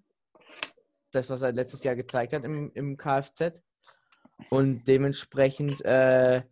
[1.10, 3.62] Das, was er letztes Jahr gezeigt hat im, im Kfz.
[4.48, 6.42] Und dementsprechend äh,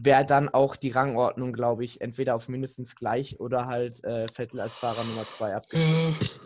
[0.00, 4.60] wäre dann auch die Rangordnung, glaube ich, entweder auf mindestens gleich oder halt äh, Vettel
[4.60, 6.40] als Fahrer Nummer 2 abgestellt.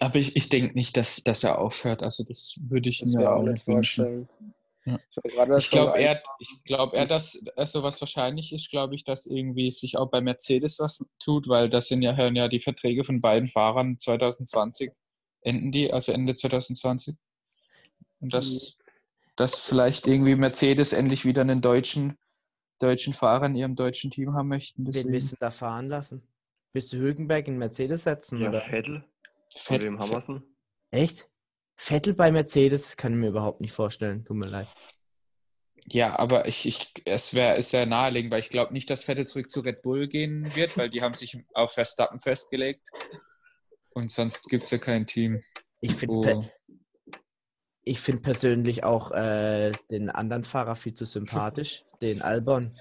[0.00, 2.02] Aber ich, ich denke nicht, dass, dass er aufhört.
[2.02, 4.04] Also das würde ich Das mir auch nicht wünschen.
[4.04, 4.28] vorstellen.
[4.84, 4.98] Ja.
[5.58, 9.70] Ich glaube eher, ich glaub eher, dass also was wahrscheinlich ist, glaube ich, dass irgendwie
[9.70, 13.20] sich auch bei Mercedes was tut, weil das sind ja, hören ja die Verträge von
[13.20, 14.90] beiden Fahrern 2020
[15.42, 17.14] enden die, also Ende 2020.
[18.20, 18.76] Und dass,
[19.36, 22.18] dass vielleicht irgendwie Mercedes endlich wieder einen deutschen,
[22.78, 24.82] deutschen Fahrer in ihrem deutschen Team haben möchten.
[24.82, 25.12] Wen Deswegen.
[25.12, 26.26] willst du da fahren lassen?
[26.72, 28.40] Willst du Hülkenberg in Mercedes setzen?
[28.40, 28.60] Ja, oder?
[28.62, 29.04] Vettel.
[29.56, 30.42] Von haben wir's denn?
[30.90, 31.28] Echt?
[31.76, 32.82] Vettel bei Mercedes?
[32.82, 34.24] Das kann ich mir überhaupt nicht vorstellen.
[34.24, 34.68] Tut mir leid.
[35.86, 39.26] Ja, aber ich, ich, es wäre ist sehr naheliegend, weil ich glaube nicht, dass Vettel
[39.26, 42.86] zurück zu Red Bull gehen wird, weil die haben sich auf Verstappen festgelegt.
[43.90, 45.42] Und sonst gibt es ja kein Team.
[45.80, 46.50] Ich finde
[47.84, 52.72] ich find persönlich auch äh, den anderen Fahrer viel zu sympathisch, den Albon,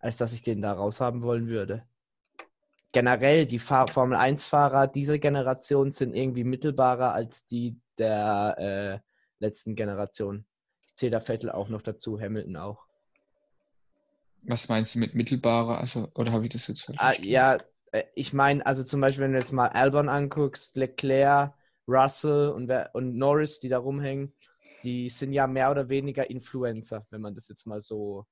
[0.00, 1.84] als dass ich den da raushaben wollen würde.
[2.92, 9.74] Generell, die Fahr Formel 1-Fahrer dieser Generation sind irgendwie mittelbarer als die der äh, letzten
[9.74, 10.46] Generation.
[10.86, 12.86] Ich zähle da Vettel auch noch dazu, Hamilton auch.
[14.42, 15.78] was meinst du mit mittelbarer?
[15.78, 17.30] Also, oder habe ich das jetzt falsch Ah, verstanden?
[17.30, 17.58] ja,
[17.92, 21.54] äh, ich meine, also zum Beispiel, wenn du jetzt mal Albon anguckst, Leclerc,
[21.88, 24.34] Russell und, wer, und Norris, die da rumhängen,
[24.84, 28.26] die sind ja mehr oder weniger Influencer, wenn man das jetzt mal so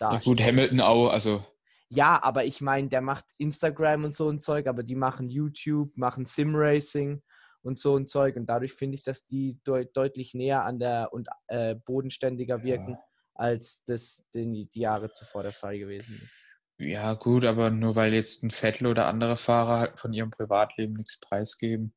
[0.00, 0.38] Ja, darstellt.
[0.38, 1.44] gut, Hamilton auch, also
[1.92, 5.96] Ja, aber ich meine, der macht Instagram und so ein Zeug, aber die machen YouTube,
[5.96, 7.22] machen Simracing
[7.62, 8.36] und so ein Zeug.
[8.36, 12.96] Und dadurch finde ich, dass die deut deutlich näher an der und äh, bodenständiger wirken,
[13.34, 16.38] als das den, die Jahre zuvor der Fall gewesen ist.
[16.78, 20.94] ja gut, aber nur weil jetzt ein Vettel oder andere Fahrer halt von ihrem Privatleben
[20.94, 21.94] nichts preisgeben.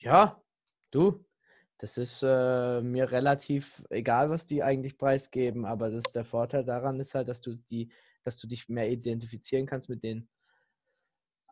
[0.00, 0.42] Ja,
[0.92, 1.24] du,
[1.78, 7.00] das ist äh, mir relativ egal, was die eigentlich preisgeben, aber das, der Vorteil daran
[7.00, 10.28] ist halt, dass du die, dass du dich mehr identifizieren kannst mit denen.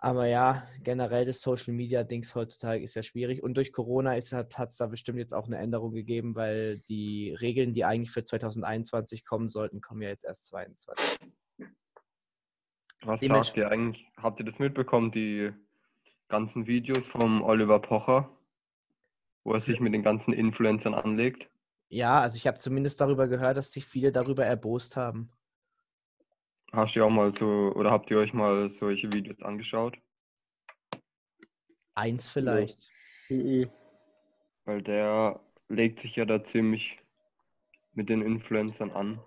[0.00, 4.32] Aber ja, generell das Social Media Dings heutzutage ist ja schwierig und durch Corona ist
[4.32, 8.22] hat es da bestimmt jetzt auch eine Änderung gegeben, weil die Regeln, die eigentlich für
[8.22, 11.32] 2021 kommen sollten, kommen ja jetzt erst 2022.
[13.02, 14.06] Was sagt ihr eigentlich?
[14.16, 15.52] Habt ihr das mitbekommen, die
[16.28, 18.30] ganzen Videos vom Oliver Pocher,
[19.44, 21.48] wo er sich mit den ganzen Influencern anlegt?
[21.88, 25.30] Ja, also ich habe zumindest darüber gehört, dass sich viele darüber erbost haben.
[26.72, 29.96] Hast du auch mal so, oder habt ihr euch mal solche Videos angeschaut?
[31.94, 32.78] Eins vielleicht.
[33.30, 33.70] Mhm.
[34.66, 36.98] Weil der legt sich ja da ziemlich
[37.94, 39.18] mit den Influencern an.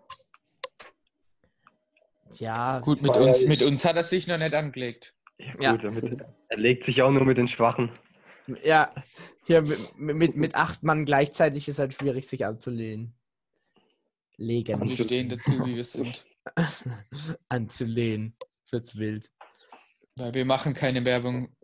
[2.33, 5.15] Ja, Gut, mit uns, mit uns hat er sich noch nicht angelegt.
[5.37, 5.71] Ja, Ja.
[5.73, 7.91] gut, damit, er legt sich auch nur mit den Schwachen.
[8.63, 8.93] Ja,
[9.45, 9.61] hier
[9.97, 13.13] mit, mit, mit acht Mann gleichzeitig ist halt schwierig, sich anzulehnen.
[14.37, 14.81] Legen.
[14.87, 16.25] Wir stehen dazu, wie wir sind.
[17.49, 18.35] Anzulehnen.
[18.63, 19.29] Das wird's wild.
[20.17, 21.55] Weil wir machen keine Werbung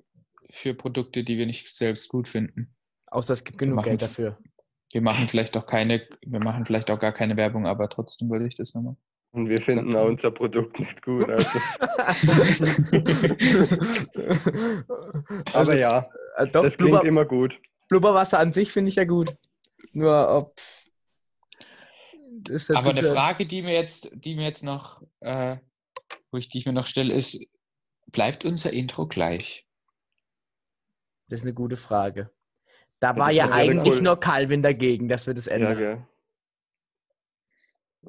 [0.51, 2.75] für Produkte, die wir nicht selbst gut finden.
[3.07, 4.37] Außer es gibt genug machen- Geld dafür.
[4.93, 8.47] Wir machen vielleicht auch keine, wir machen vielleicht auch gar keine Werbung, aber trotzdem wollte
[8.47, 8.95] ich das nochmal.
[9.37, 11.27] Und wir finden auch unser Produkt nicht gut.
[11.37, 11.59] Also.
[15.45, 17.59] Aber also, ja, äh, doch, das klingt Blubber, immer gut.
[17.87, 19.35] Blubberwasser an sich finde ich ja gut.
[19.93, 20.55] Nur ob.
[22.73, 23.03] Aber eine.
[23.03, 25.57] Frage, die mir jetzt, die mir jetzt noch, äh,
[26.31, 27.39] wo ich die ich mir noch stelle, ist,
[28.07, 29.67] bleibt unser Intro gleich?
[31.29, 32.31] Das ist eine gute Frage.
[32.99, 34.01] Da Das war ja eigentlich cool.
[34.01, 36.07] nur Calvin dagegen, dass wir das Ja, ändern.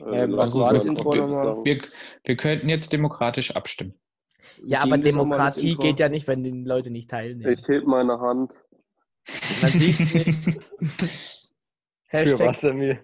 [0.06, 1.64] Äh, Ähm, was war das Intro nochmal?
[1.64, 1.80] Wir,
[2.24, 3.94] wir könnten jetzt demokratisch abstimmen.
[4.62, 7.52] Ja, Ging aber Demokratie geht ja nicht, wenn die Leute nicht teilnehmen.
[7.52, 8.52] Ich heb meine Hand.
[9.60, 10.60] Man sieht's nicht.
[12.10, 12.98] Für Hashtag was er mir?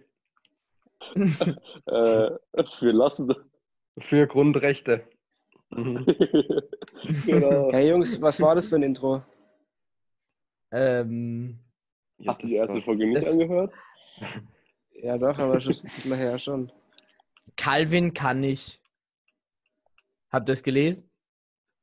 [1.86, 2.30] Äh,
[2.78, 3.34] für lassen.
[3.98, 5.06] Für Grundrechte.
[5.70, 6.06] Mhm.
[7.26, 7.70] genau.
[7.70, 9.22] Hey Jungs, was war das für ein Intro?
[10.72, 11.58] ähm,
[12.26, 13.72] Hast du die erste Folge nicht das- angehört?
[15.02, 15.76] Ja doch, aber schon
[16.06, 16.72] mal her schon.
[17.56, 18.80] Calvin kann ich.
[20.30, 21.10] Habt ihr das gelesen?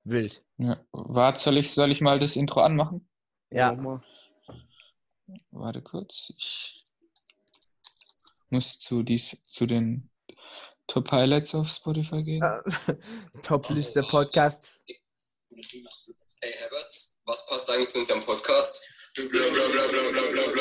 [0.03, 0.43] Wild.
[0.57, 0.83] Ja.
[0.91, 3.07] Warte, soll ich, soll ich mal das Intro anmachen?
[3.49, 3.73] Ja.
[3.75, 4.03] Mal.
[5.51, 6.33] Warte kurz.
[6.37, 6.83] Ich
[8.49, 10.09] muss zu, dies, zu den
[10.87, 12.43] Top Highlights auf Spotify gehen.
[13.43, 14.79] Top-Liste Podcast.
[14.83, 16.93] Hey Herbert,
[17.25, 18.85] was passt eigentlich zu unserem Podcast?
[19.15, 20.51] Blablabla.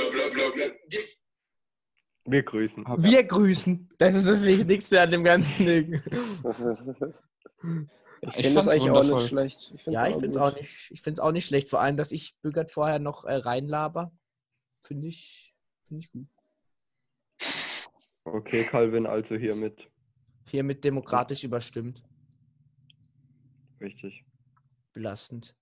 [2.30, 2.84] Wir grüßen.
[2.86, 3.88] Hab- Wir grüßen.
[3.98, 6.02] Das ist das Wichtigste an dem ganzen Ding.
[8.22, 9.14] Ich Ich finde das eigentlich auch wundervoll.
[9.18, 9.72] nicht schlecht.
[9.74, 11.68] Ich find's Ja, ich finde es auch nicht, ich find's auch nicht schlecht.
[11.70, 14.12] Vor allem, dass ich Bügert vorher noch äh, reinlaber.
[14.86, 15.54] Finde ich,
[15.88, 16.26] find ich gut.
[18.24, 19.90] Okay, Calvin, also hiermit.
[20.50, 22.02] Hiermit demokratisch überstimmt.
[23.80, 24.24] Richtig.
[24.92, 25.54] Belastend.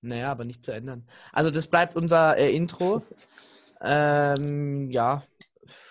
[0.00, 1.06] Naja, aber nicht zu ändern.
[1.32, 3.02] Also das bleibt unser äh, Intro.
[3.82, 5.22] ähm, ja,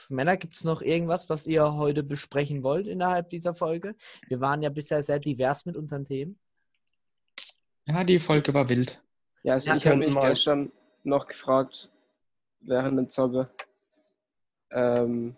[0.09, 3.95] Männer, gibt es noch irgendwas, was ihr heute besprechen wollt innerhalb dieser Folge?
[4.27, 6.39] Wir waren ja bisher sehr divers mit unseren Themen.
[7.85, 9.01] Ja, die Folge war wild.
[9.43, 10.71] Ja, also Ja, ich habe mich mal- gestern
[11.03, 11.91] noch gefragt,
[12.61, 13.49] während der Zocke,
[14.71, 15.35] ähm,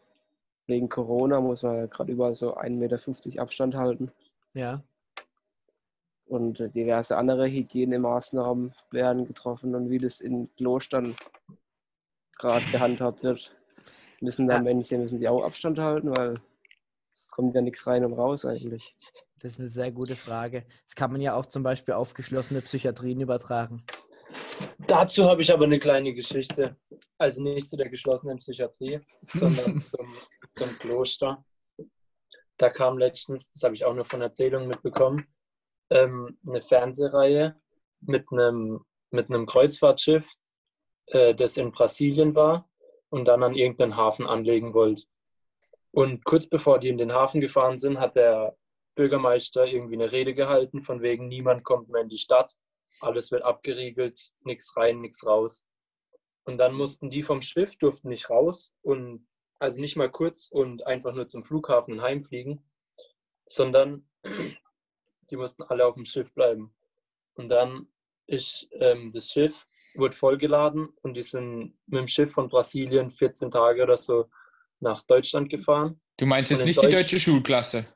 [0.65, 4.11] wegen Corona muss man ja gerade überall so 1,50 Meter Abstand halten.
[4.53, 4.81] Ja.
[6.25, 11.15] Und diverse andere Hygienemaßnahmen werden getroffen und wie das in Klostern
[12.37, 13.56] gerade gehandhabt wird.
[14.21, 14.61] Müssen da Ja.
[14.61, 16.39] Menschen, müssen die auch Abstand halten, weil
[17.37, 18.95] kommt ja nichts rein und raus eigentlich.
[19.39, 20.65] Das ist eine sehr gute Frage.
[20.85, 23.83] Das kann man ja auch zum Beispiel auf geschlossene Psychiatrien übertragen.
[24.79, 26.75] Dazu habe ich aber eine kleine Geschichte.
[27.19, 30.07] Also nicht zu der geschlossenen Psychiatrie, sondern zum,
[30.51, 31.45] zum Kloster.
[32.57, 35.27] Da kam letztens, das habe ich auch nur von Erzählungen mitbekommen,
[35.91, 37.55] ähm, eine Fernsehreihe
[38.01, 40.33] mit einem, mit einem Kreuzfahrtschiff,
[41.07, 42.67] äh, das in Brasilien war
[43.09, 45.03] und dann an irgendeinen Hafen anlegen wollte.
[45.91, 48.55] Und kurz bevor die in den Hafen gefahren sind, hat der
[48.95, 52.55] Bürgermeister irgendwie eine Rede gehalten, von wegen niemand kommt mehr in die Stadt
[52.99, 55.67] alles wird abgeriegelt, nichts rein, nichts raus.
[56.43, 59.27] Und dann mussten die vom Schiff, durften nicht raus und
[59.59, 62.63] also nicht mal kurz und einfach nur zum Flughafen und heimfliegen,
[63.45, 64.07] sondern
[65.29, 66.73] die mussten alle auf dem Schiff bleiben.
[67.35, 67.87] Und dann
[68.27, 69.67] ist ähm, das Schiff,
[69.97, 74.29] wurde vollgeladen und die sind mit dem Schiff von Brasilien 14 Tage oder so
[74.79, 75.99] nach Deutschland gefahren.
[76.17, 77.87] Du meinst jetzt nicht die Deutsch- deutsche Schulklasse?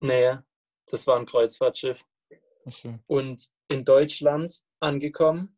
[0.00, 0.36] Nee,
[0.86, 2.04] das war ein Kreuzfahrtschiff.
[2.66, 2.98] Achso.
[3.06, 5.56] Und in Deutschland angekommen,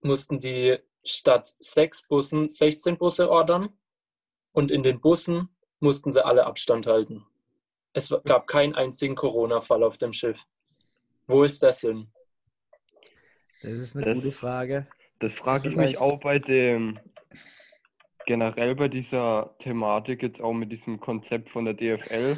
[0.00, 3.76] mussten die statt sechs Bussen 16 Busse ordern
[4.52, 5.48] und in den Bussen
[5.80, 7.26] mussten sie alle Abstand halten.
[7.92, 10.44] Es gab keinen einzigen Corona-Fall auf dem Schiff.
[11.26, 12.12] Wo ist der Sinn?
[13.62, 14.86] Das ist eine Das- gute Frage.
[15.20, 16.98] Das frage ich mich auch bei dem,
[18.26, 22.36] generell bei dieser Thematik jetzt auch mit diesem Konzept von der DFL,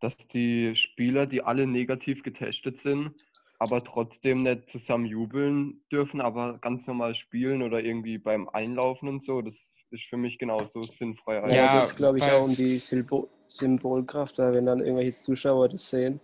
[0.00, 3.12] dass die Spieler, die alle negativ getestet sind,
[3.60, 9.22] aber trotzdem nicht zusammen jubeln dürfen, aber ganz normal spielen oder irgendwie beim Einlaufen und
[9.22, 11.34] so, das ist für mich genauso sinnfrei.
[11.36, 11.56] Ja, eigentlich.
[11.56, 15.18] Ja, da geht es, glaube ich, auch um die Symbo Symbolkraft, weil wenn dann irgendwelche
[15.20, 16.20] Zuschauer das sehen,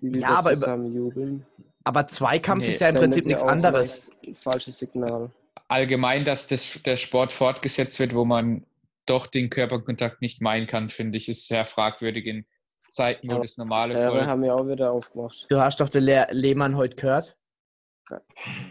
[0.00, 1.46] die Ja, aber zusammen jubeln,
[1.84, 4.10] Aber Zweikampf Nee, ist ja im Prinzip ja nichts anderes.
[4.34, 5.30] falsches Signal.
[5.68, 8.64] Allgemein, dass das, der Sport fortgesetzt wird, wo man
[9.06, 12.46] doch den Körperkontakt nicht meinen kann, finde ich, ist sehr fragwürdig in
[12.88, 14.26] Zeiten, wo Aber das normale Volk.
[14.26, 15.46] haben wir auch wieder aufgemacht.
[15.48, 17.36] Du hast doch den Le Lehmann heute gehört,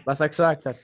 [0.04, 0.76] was er gesagt hat.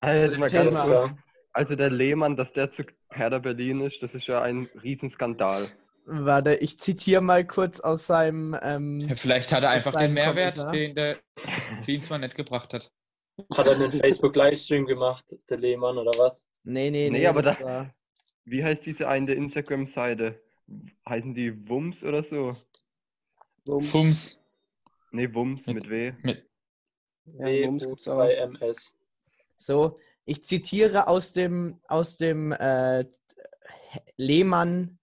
[0.00, 1.10] Also,
[1.52, 5.66] also der Lehmann, dass der zu Hertha Berlin ist, das ist ja ein Riesenskandal.
[6.08, 8.56] Warte, ich zitiere mal kurz aus seinem.
[8.62, 10.72] Ähm, Vielleicht hat er einfach den Mehrwert, Kommentar.
[10.72, 11.18] den der
[11.84, 12.92] Klinsmann nicht gebracht hat.
[13.54, 16.46] Hat er einen Facebook-Livestream gemacht, der Lehmann, oder was?
[16.62, 17.26] Nee, nee, Nee, nee.
[17.26, 17.88] aber da- war,
[18.44, 20.40] Wie heißt diese eine Instagram-Seite?
[21.08, 22.52] Heißen die Wums oder so?
[23.66, 23.90] Wumms.
[23.90, 24.38] Fums.
[25.10, 26.12] Nee, Wums Mit- mit W.
[26.22, 26.48] Mit,
[27.38, 28.18] Ja, Wumms gibt's auch.
[28.20, 28.92] W2MS.
[29.56, 33.04] so, ich zitiere aus dem, aus dem äh,
[34.16, 34.98] Lehmann.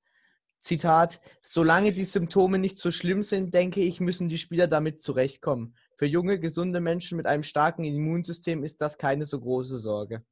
[0.63, 5.75] Zitat, solange die Symptome nicht so schlimm sind, denke ich, müssen die Spieler damit zurechtkommen.
[5.97, 10.23] Für junge, gesunde Menschen mit einem starken Immunsystem ist das keine so große Sorge.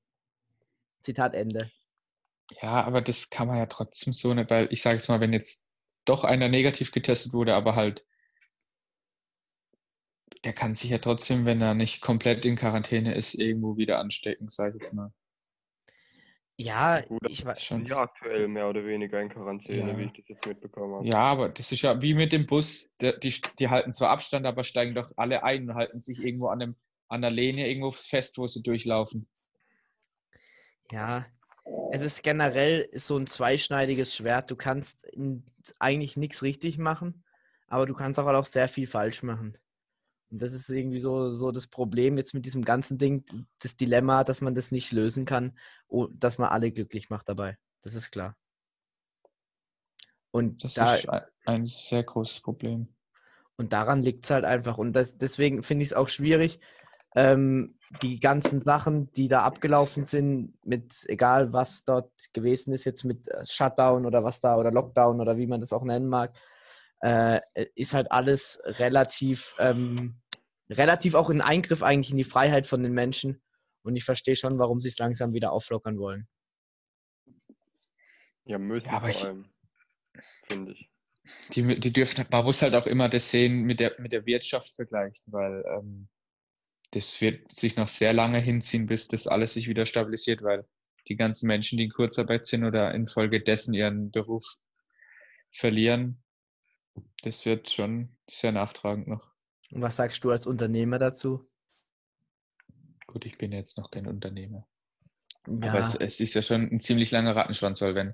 [1.02, 1.70] Zitat Ende.
[2.62, 5.34] ja, aber das kann man ja trotzdem so nicht, weil ich sage es mal, wenn
[5.34, 5.66] jetzt
[6.06, 8.06] doch einer negativ getestet wurde, aber halt,
[10.46, 14.48] der kann sich ja trotzdem, wenn er nicht komplett in Quarantäne ist, irgendwo wieder anstecken,
[14.48, 15.12] sage ich jetzt mal.
[16.62, 17.64] Ja, Gut, ich weiß.
[17.64, 17.86] Schon.
[17.86, 19.98] Ja aktuell mehr oder weniger in Quarantäne, Ja.
[19.98, 21.08] wie ich das jetzt mitbekommen habe.
[21.08, 22.88] Ja, aber das ist ja wie mit dem Bus.
[23.00, 26.48] Der, die, die halten zwar Abstand, aber steigen doch alle ein und halten sich irgendwo
[26.48, 26.76] an, dem,
[27.08, 29.28] an der Linie irgendwo fest, wo sie durchlaufen.
[30.92, 31.26] Ja,
[31.92, 34.52] es ist generell so ein zweischneidiges Schwert.
[34.52, 35.08] Du kannst
[35.80, 37.24] eigentlich nichts richtig machen,
[37.68, 39.58] aber du kannst auch, auch sehr viel falsch machen.
[40.32, 43.26] Und das ist irgendwie so, so das Problem jetzt mit diesem ganzen Ding,
[43.60, 45.58] das Dilemma, dass man das nicht lösen kann,
[46.14, 47.58] dass man alle glücklich macht dabei.
[47.84, 48.36] Das ist klar.
[50.32, 52.88] Und Das da, ist ein, ein sehr großes Problem.
[53.58, 54.78] und daran liegt es halt einfach.
[54.78, 56.60] Und das, deswegen finde ich es auch schwierig,
[57.16, 63.04] ähm, die ganzen Sachen, die da abgelaufen sind, mit egal was dort gewesen ist, jetzt
[63.04, 66.34] mit äh, Shutdown oder was da oder Lockdown oder wie man das auch nennen mag,
[67.02, 67.42] äh,
[67.76, 70.22] ist halt alles relativ, ähm,
[70.70, 73.42] relativ auch ein Eingriff eigentlich in die Freiheit von den Menschen.
[73.84, 76.28] Und ich verstehe schon, warum sie es langsam wieder auflockern wollen.
[78.46, 79.50] Ja, müssen Ja, aber vor ich- allem,
[80.48, 80.90] finde ich.
[81.54, 84.74] Die, die dürfen, man muss halt auch immer das sehen mit der, mit der Wirtschaft
[84.74, 86.08] vergleichen, weil ähm,
[86.92, 90.66] das wird sich noch sehr lange hinziehen, bis das alles sich wieder stabilisiert, weil
[91.08, 94.44] die ganzen Menschen, die in Kurzarbeit sind oder infolgedessen ihren Beruf
[95.52, 96.21] verlieren.
[97.24, 99.32] Das wird schon sehr nachtragend noch.
[99.72, 101.48] Und was sagst du als Unternehmer dazu?
[103.08, 104.68] Gut, ich bin jetzt noch kein Unternehmer.
[105.48, 108.14] Ja, Aber es, es ist ja schon ein ziemlich langer Rattenschwanz, weil wenn,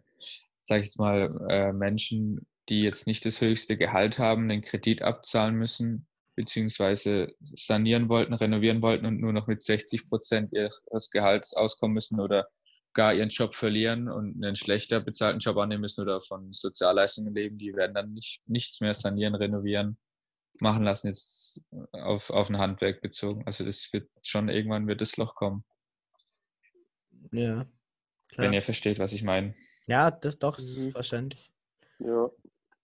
[0.61, 5.01] sage ich jetzt mal, äh, Menschen, die jetzt nicht das höchste Gehalt haben, den Kredit
[5.01, 11.53] abzahlen müssen, beziehungsweise sanieren wollten, renovieren wollten und nur noch mit 60 Prozent ihres Gehalts
[11.53, 12.47] auskommen müssen oder
[12.97, 17.59] gar ihren Job verlieren und einen schlechter bezahlten Job annehmen müssen oder von Sozialleistungen leben,
[17.59, 19.99] die werden dann nicht, nichts mehr sanieren, renovieren,
[20.59, 23.43] machen lassen, jetzt auf, auf ein Handwerk bezogen.
[23.45, 25.63] Also das wird schon irgendwann wird das Loch kommen,
[27.31, 27.59] ja.
[27.59, 27.67] wenn
[28.29, 28.53] Klar.
[28.53, 29.53] ihr versteht, was ich meine.
[29.85, 30.91] Ja, das doch ist Mhm.
[30.91, 31.53] verständlich.
[31.99, 32.29] Ja,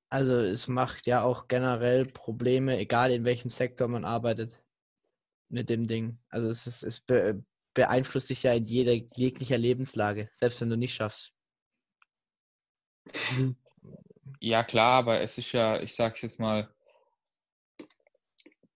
[0.09, 4.61] Also es macht ja auch generell Probleme, egal in welchem Sektor man arbeitet
[5.49, 6.20] mit dem Ding.
[6.30, 7.43] Also es, ist, es be
[7.74, 11.34] beeinflusst dich ja in jeder jeglicher Lebenslage, selbst wenn du nicht schaffst.
[14.39, 16.74] Ja, klar, aber es ist ja, ich sag's jetzt mal,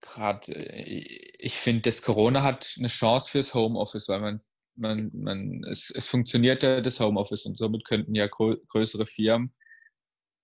[0.01, 4.41] gerade, ich finde, das Corona hat eine Chance fürs Homeoffice, weil man,
[4.75, 9.53] man, man, es, es funktioniert ja das Homeoffice und somit könnten ja grö größere Firmen,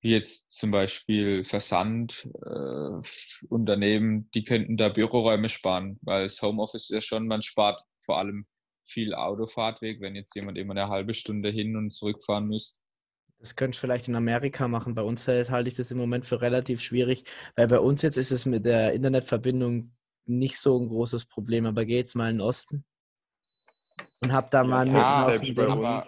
[0.02, 3.00] wie jetzt zum Beispiel Versand, äh,
[4.36, 8.46] die könnten da Büroräume sparen, weil das Homeoffice ist ja schon, man spart vor allem
[8.86, 12.80] viel Autofahrtweg, wenn jetzt jemand immer eine halbe Stunde hin und zurückfahren müsste.
[13.40, 14.96] Das könntest du vielleicht in Amerika machen.
[14.96, 17.26] Bei uns halt, halte ich das im Moment für relativ schwierig,
[17.56, 19.94] weil bei uns jetzt ist es mit der Internetverbindung
[20.26, 21.66] nicht so ein großes Problem.
[21.66, 22.86] Aber geh jetzt mal in den Osten
[24.22, 25.72] und hab da mal ja, mitten auf selbst dem bei Ding.
[25.72, 26.08] aber-.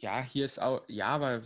[0.00, 1.42] Ja, hier ist auch, ja, aber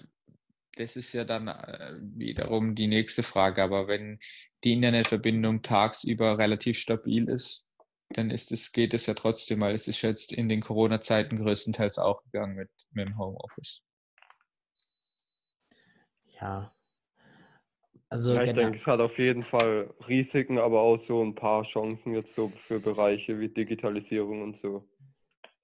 [0.76, 3.62] das ist ja dann äh, wiederum die nächste Frage.
[3.62, 4.18] Aber wenn
[4.64, 7.66] die Internetverbindung tagsüber relativ stabil ist,
[8.12, 11.98] dann ist es, geht es ja trotzdem, weil es ist jetzt in den Corona-Zeiten größtenteils
[11.98, 13.82] auch gegangen mit, mit dem Homeoffice.
[16.40, 16.72] Ja.
[18.08, 18.62] Also Ja, ich genau.
[18.62, 22.48] denke, es hat auf jeden Fall Risiken, aber auch so ein paar Chancen jetzt so
[22.48, 24.86] für Bereiche wie Digitalisierung und so.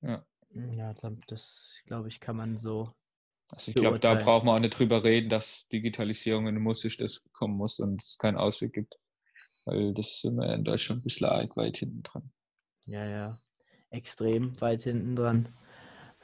[0.02, 2.92] Ja, dann- das glaube ich, kann man so.
[3.50, 7.00] Also ich glaube, da braucht man auch nicht drüber reden, dass Digitalisierung ein Muss ist,
[7.00, 8.98] das kommen muss und es keinen Ausweg gibt.
[9.64, 12.30] Weil das sind wir in Deutschland ein bisschen arg weit hinten dran.
[12.88, 13.38] Ja, ja.
[13.90, 15.48] Extrem weit hinten dran.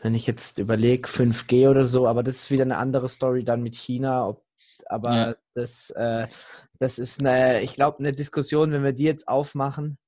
[0.03, 3.63] Wenn ich jetzt überlege, 5G oder so, aber das ist wieder eine andere Story dann
[3.63, 4.29] mit China.
[4.29, 4.45] Ob,
[4.87, 5.37] aber Ja.
[5.55, 6.27] das, äh,
[6.79, 9.99] das ist eine, ich glaube, eine Diskussion, wenn wir die jetzt aufmachen,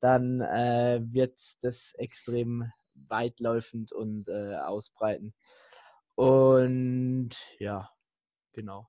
[0.00, 5.34] dann äh, wird das extrem weitläufend und äh, ausbreiten.
[6.14, 7.90] Und ja,
[8.52, 8.88] genau.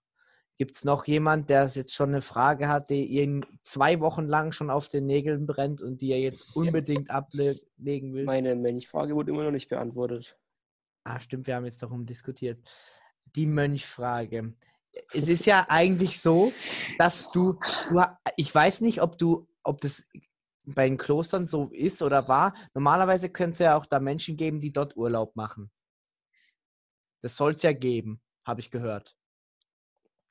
[0.58, 4.52] Gibt es noch jemand, der jetzt schon eine Frage hat, die ihn zwei Wochen lang
[4.52, 8.26] schon auf den Nägeln brennt und die er jetzt unbedingt ablegen will?
[8.26, 10.36] Meine Mönchfrage wurde immer noch nicht beantwortet.
[11.04, 12.60] Ah, stimmt, wir haben jetzt darum diskutiert.
[13.36, 14.56] Die Mönchfrage.
[15.14, 16.52] Es ist ja eigentlich so,
[16.98, 18.02] dass du, du,
[18.36, 20.10] ich weiß nicht, ob du, ob das
[20.66, 22.56] bei den Klostern so ist oder war.
[22.74, 25.72] Normalerweise könnte es ja auch da Menschen geben, die dort Urlaub machen.
[27.22, 29.16] Das soll es ja geben, habe ich gehört.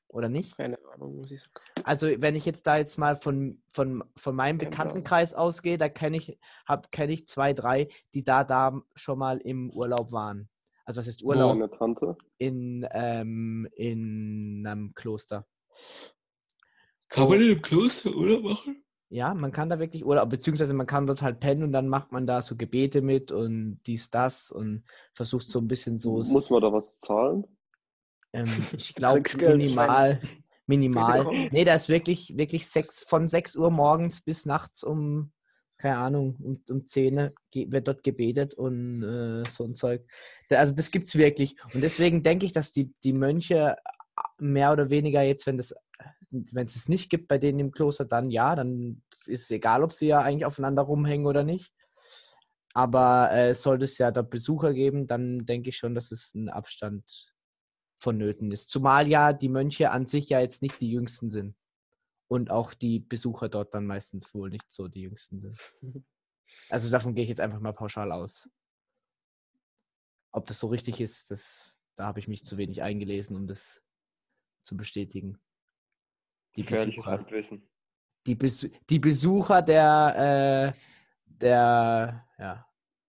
[0.09, 0.57] Oder nicht?
[0.57, 1.53] Keine Ahnung, muss ich sagen.
[1.83, 4.87] Also wenn ich jetzt da jetzt mal von, von, von meinem Kein Plan.
[4.87, 9.37] Bekanntenkreis ausgehe, da kenne ich, hab, kenn ich zwei, drei, die da, da schon mal
[9.39, 10.49] im Urlaub waren.
[10.85, 11.57] Also was ist Urlaub?
[11.57, 12.15] meine Tante.
[12.37, 15.45] in, ähm, in einem Kloster.
[17.09, 18.83] Kann man in einem Kloster Urlaub machen?
[19.09, 22.11] Ja, man kann da wirklich Urlaub, beziehungsweise man kann dort halt pennen und dann macht
[22.11, 24.83] man da so Gebete mit und dies, das und
[25.13, 26.15] versucht so ein bisschen so.
[26.15, 27.45] Muss man da was zahlen?
[28.33, 28.47] Ähm,
[28.77, 29.21] ich glaube
[29.57, 30.19] minimal.
[30.69, 31.25] Minimal.
[31.51, 35.31] Nee, da ist wirklich, wirklich sechs, von 6 Uhr morgens bis nachts um,
[35.77, 40.05] keine Ahnung, um, um 10 Uhr ge- wird dort gebetet und äh, so ein Zeug.
[40.49, 41.55] Da, also das gibt's wirklich.
[41.73, 43.77] Und deswegen denke ich, dass die, die Mönche
[44.39, 45.73] mehr oder weniger jetzt, wenn das,
[46.31, 49.83] wenn es es nicht gibt bei denen im Kloster, dann ja, dann ist es egal,
[49.83, 51.71] ob sie ja eigentlich aufeinander rumhängen oder nicht.
[52.73, 56.49] Aber äh, sollte es ja dort Besucher geben, dann denke ich schon, dass es ein
[56.49, 57.33] Abstand
[57.97, 58.69] vonnöten ist.
[58.69, 61.55] Zumal ja die Mönche an sich ja jetzt nicht die jüngsten sind.
[62.29, 65.57] Und auch die Besucher dort dann meistens wohl nicht so die jüngsten sind.
[66.69, 68.49] Also davon gehe ich jetzt einfach mal pauschal aus.
[70.31, 73.83] Ob das so richtig ist, das, da habe ich mich zu wenig eingelesen, um das
[74.63, 75.37] zu bestätigen.
[76.55, 77.69] Die Gefährliches Besucher, Halbwissen.
[78.25, 80.79] die, Besu die Besucher der, äh,
[81.25, 82.65] der, ja,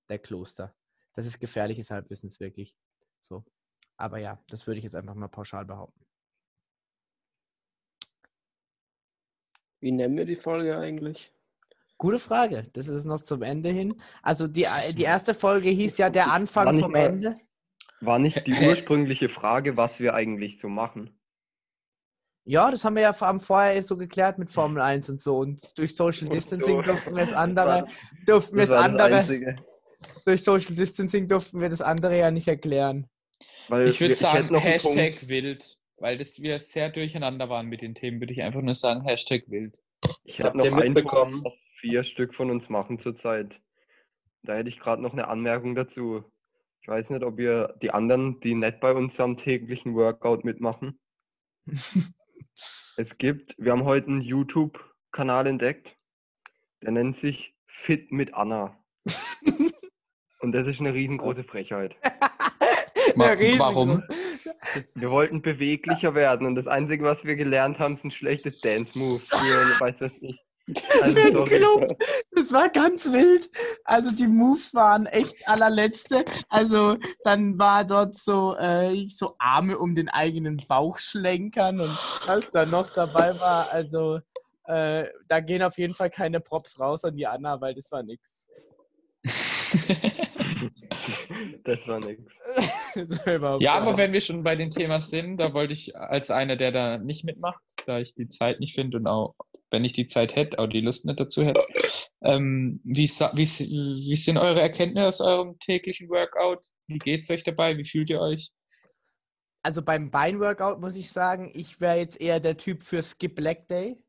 [0.09, 0.75] der Kloster.
[1.15, 2.77] Das ist gefährliches Halbwissens, wirklich.
[3.21, 3.45] So.
[3.99, 6.05] Aber ja, das würde ich jetzt einfach mal pauschal behaupten.
[9.81, 11.33] Wie nennen wir die Folge eigentlich?
[11.99, 12.69] Gute Frage.
[12.73, 14.01] Das ist noch zum Ende hin.
[14.23, 17.37] Also die, die erste Folge hieß ja der Anfang vom mal- Ende.
[18.01, 21.19] War nicht die ursprüngliche Frage, was wir eigentlich so machen?
[22.45, 25.39] Ja, das haben wir ja am vorher so geklärt mit Formel 1 und so.
[25.39, 27.89] Und durch Social Distancing durften wir das Das andere,
[28.25, 29.57] durften wir das andere,
[30.25, 33.11] durch Social Distancing durften wir das andere ja nicht erklären.
[33.69, 34.65] Weil Ich würde sagen, Punkt.
[34.65, 38.75] Hashtag wild, weil das wir sehr durcheinander waren mit den Themen, würde ich einfach nur
[38.75, 39.83] sagen, Hashtag wild.
[40.25, 41.43] Ich habe noch mitbekommen?
[41.43, 43.61] Punkt, was vier Stück von uns machen zurzeit.
[44.43, 46.25] Da hätte ich gerade noch eine Anmerkung dazu.
[46.81, 50.99] Ich weiß nicht, ob ihr die anderen, die nicht bei uns am täglichen Workout mitmachen.
[52.97, 55.97] Es gibt, wir haben heute einen YouTube-Kanal entdeckt,
[56.83, 58.77] der nennt sich Fit mit Anna.
[60.41, 61.95] Und das ist eine riesengroße Frechheit.
[63.27, 64.03] Riesen- warum?
[64.95, 69.95] Wir wollten beweglicher werden und das Einzige, was wir gelernt haben, sind schlechte Dance-Moves weiß
[70.01, 70.39] was ich.
[71.01, 71.87] Also.
[72.33, 73.49] Das war ganz wild.
[73.85, 76.27] Also die Moves waren echt allerletzte.
[76.51, 82.51] Also dann war dort so, äh, so Arme um den eigenen Bauch schlenkern und was
[82.51, 83.71] da noch dabei war.
[83.71, 84.21] Also
[84.65, 88.03] äh, da gehen auf jeden Fall keine Props raus an die Anna, weil das war
[88.03, 88.47] nix.
[91.65, 92.23] Das war nix.
[92.95, 96.57] Das Ja, aber wenn wir schon bei dem Thema sind, da wollte ich als einer,
[96.57, 99.35] der da nicht mitmacht, da ich die Zeit nicht finde und auch,
[99.71, 101.63] wenn ich die Zeit hätte, auch die Lust nicht dazu hätte,
[102.23, 106.67] ähm, wie, wie, wie sind eure Erkenntnisse aus eurem täglichen Workout?
[106.87, 107.77] Wie geht's euch dabei?
[107.77, 108.51] Wie fühlt ihr euch?
[109.63, 113.69] Also beim Beinworkout muss ich sagen, ich wäre jetzt eher der Typ für Skip Leg
[113.69, 114.03] Day,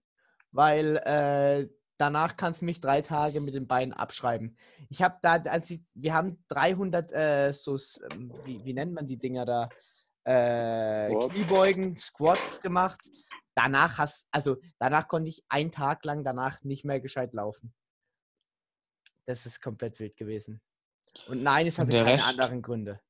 [0.52, 1.68] weil äh,
[2.00, 4.56] danach kannst du mich drei Tage mit den Beinen abschreiben.
[4.90, 7.78] Ich habe da, also ich, wir haben 300, äh, so,
[8.12, 9.70] ähm, wie, wie nennt man die Dinger da?
[10.24, 11.34] Äh, Squats.
[11.34, 13.00] Kniebeugen, Squats gemacht.
[13.54, 17.74] Danach hast, also danach konnte ich einen Tag lang danach nicht mehr gescheit laufen.
[19.26, 20.62] Das ist komplett wild gewesen.
[21.28, 22.28] Und nein, es hatte keine Rest?
[22.28, 23.02] anderen Gründe.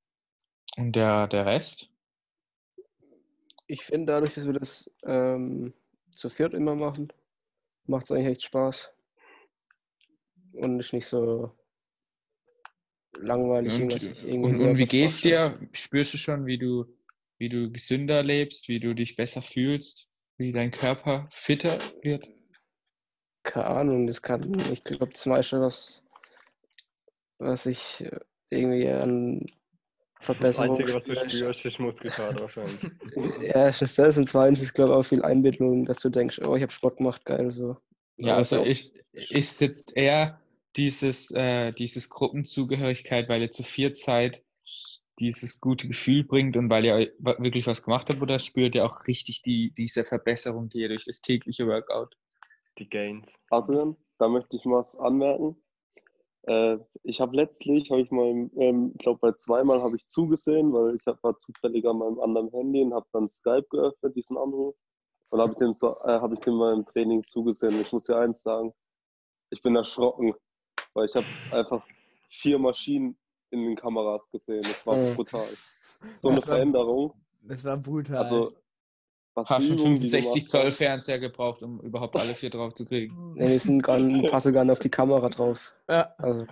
[0.77, 1.89] Und der, der Rest?
[3.67, 5.73] Ich finde, dadurch, dass wir das ähm,
[6.09, 7.13] zu viert immer machen,
[7.89, 8.91] macht es eigentlich echt Spaß.
[10.53, 11.51] Und ist nicht so
[13.17, 15.59] langweilig, Und, irgendwas und, und wie geht's dir?
[15.73, 16.85] Spürst du schon, wie du,
[17.37, 22.29] wie du gesünder lebst, wie du dich besser fühlst, wie dein Körper fitter wird?
[23.43, 26.07] Keine Ahnung, das kann, ich glaube, das meiste, was,
[27.39, 28.19] was ich äh,
[28.49, 29.45] irgendwie an
[30.19, 32.81] Das Verbesserung Einzige, was du spürst, ist Muskelkater wahrscheinlich.
[33.53, 36.39] Ja, es ist das und zweitens ist, glaube ich, auch viel Einbildung, dass du denkst,
[36.43, 37.77] oh, ich habe Sport gemacht, geil, so.
[38.17, 40.41] Ja, also ich, ich sitze eher
[40.75, 44.43] dieses, äh, dieses Gruppenzugehörigkeit, weil ihr zu viert seid,
[45.19, 49.07] dieses gute Gefühl bringt und weil ihr wirklich was gemacht habt, oder spürt ihr auch
[49.07, 52.15] richtig die, diese Verbesserung, die ihr durch das tägliche Workout?
[52.77, 53.31] Die Gains.
[53.49, 55.55] Adrian, da möchte ich was anmerken.
[56.49, 60.73] Äh, ich habe letztlich, habe ich mal, ähm, ich glaube bei zweimal habe ich zugesehen,
[60.73, 64.35] weil ich hab- war zufällig an meinem anderen Handy und habe dann Skype geöffnet, diesen
[64.35, 64.75] Anruf.
[65.29, 67.79] Und habe ich dem so, äh, habe ich dem mal im Training zugesehen.
[67.79, 68.73] Ich muss dir eins sagen,
[69.51, 70.33] ich bin erschrocken,
[70.95, 71.85] weil ich habe einfach
[72.31, 73.15] vier Maschinen
[73.51, 74.63] in den Kameras gesehen.
[74.63, 75.13] Das war Ja.
[75.13, 75.47] brutal.
[76.17, 77.13] So eine war- Veränderung.
[77.43, 78.17] Das war brutal.
[78.17, 78.53] Also
[79.39, 80.71] was Hast die schon Übungen, die 65 gemacht Zoll.
[80.71, 83.33] Fernseher gebraucht, um überhaupt alle vier drauf zu kriegen.
[83.35, 85.73] Nee, die sind gar, passen gar nicht auf die Kamera drauf.
[85.89, 86.45] ja, Also,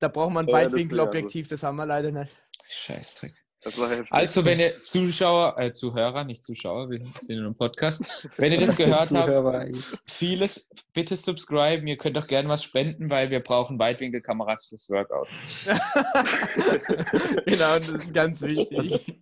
[0.00, 2.32] da braucht man ein Weitwinkelobjektiv, das haben wir leider nicht.
[2.68, 3.34] Scheißdreck.
[3.64, 4.10] Das war heftig.
[4.10, 8.58] Also, wenn ihr Zuschauer, äh, Zuhörer, nicht Zuschauer, wir sind in einem Podcast, wenn ihr
[8.58, 9.84] das gehört habt, eigentlich.
[10.04, 11.86] vieles, bitte subscriben.
[11.86, 15.28] Ihr könnt auch gerne was spenden, weil wir brauchen Weitwinkelkameras fürs Workout.
[17.46, 19.20] genau, das ist ganz wichtig.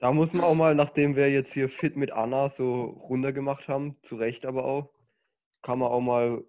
[0.00, 3.96] Da muss man auch mal, nachdem wir jetzt hier Fit mit Anna so runtergemacht haben,
[4.02, 4.90] zu Recht aber auch,
[5.62, 6.44] kann man auch mal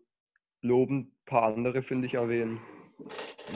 [0.62, 2.60] lobend ein paar andere, finde ich, erwähnen.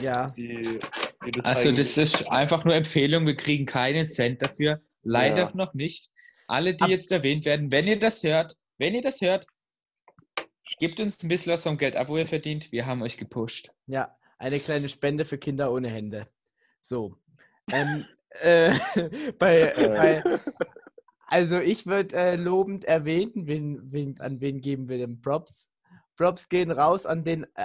[0.02, 0.78] Ja, Die,
[1.26, 3.26] die das Also, das ist einfach nur Empfehlung.
[3.26, 4.80] Wir kriegen keinen Cent dafür.
[5.02, 5.50] Leider Ja.
[5.54, 6.10] noch nicht.
[6.46, 9.46] Alle, die Ab- jetzt erwähnt werden, wenn ihr das hört, wenn ihr das hört,
[10.78, 12.70] gebt uns ein bisschen was vom Geld ab, wo ihr verdient.
[12.72, 13.70] Wir haben euch gepusht.
[13.86, 16.26] ja, eine kleine Spende für Kinder ohne Hände.
[16.80, 17.16] So.
[17.72, 18.06] Ähm,
[18.40, 18.72] äh,
[19.38, 20.22] bei, bei,
[21.26, 25.68] also ich würde äh, lobend erwähnen, wen, wen, an wen geben wir denn Props?
[26.16, 27.64] Props gehen raus an den äh,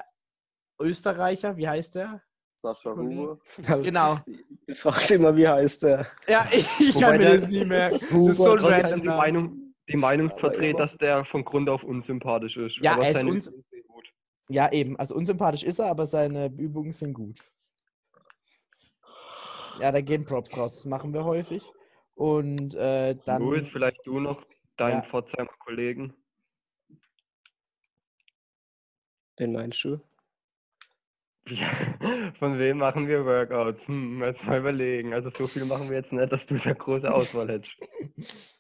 [0.82, 2.22] Österreicher, wie heißt der?
[2.58, 3.38] Sascha Huber.
[3.84, 4.20] Genau.
[4.66, 6.08] Ich frage immer, wie heißt der?
[6.28, 8.00] Ja, ich, ich Wobei kann mir der- das nie merken.
[8.02, 9.08] Das Huber ist so ein random die.
[9.08, 12.78] Meinung, die Meinung vertreten, dass der von Grund auf unsympathisch ist.
[12.78, 13.54] Ja, aber er ist seine uns-.
[14.50, 14.98] Ja, eben.
[14.98, 17.40] Also unsympathisch ist er, aber seine Übungen sind gut.
[19.80, 20.76] Ja, da gehen Props raus.
[20.76, 21.64] Das machen wir häufig.
[22.16, 23.42] Und äh, dann.
[23.42, 24.42] Louis, vielleicht du noch,
[24.78, 25.10] deinen Ja.
[25.10, 26.14] Pforzheimer Kollegen.
[29.38, 30.00] Den meinst du?
[31.48, 31.70] Ja,
[32.40, 33.88] von wem machen wir Workouts?
[33.88, 35.14] Hm, jetzt mal überlegen.
[35.14, 37.78] Also so viel machen wir jetzt nicht, dass du da große Auswahl hättest.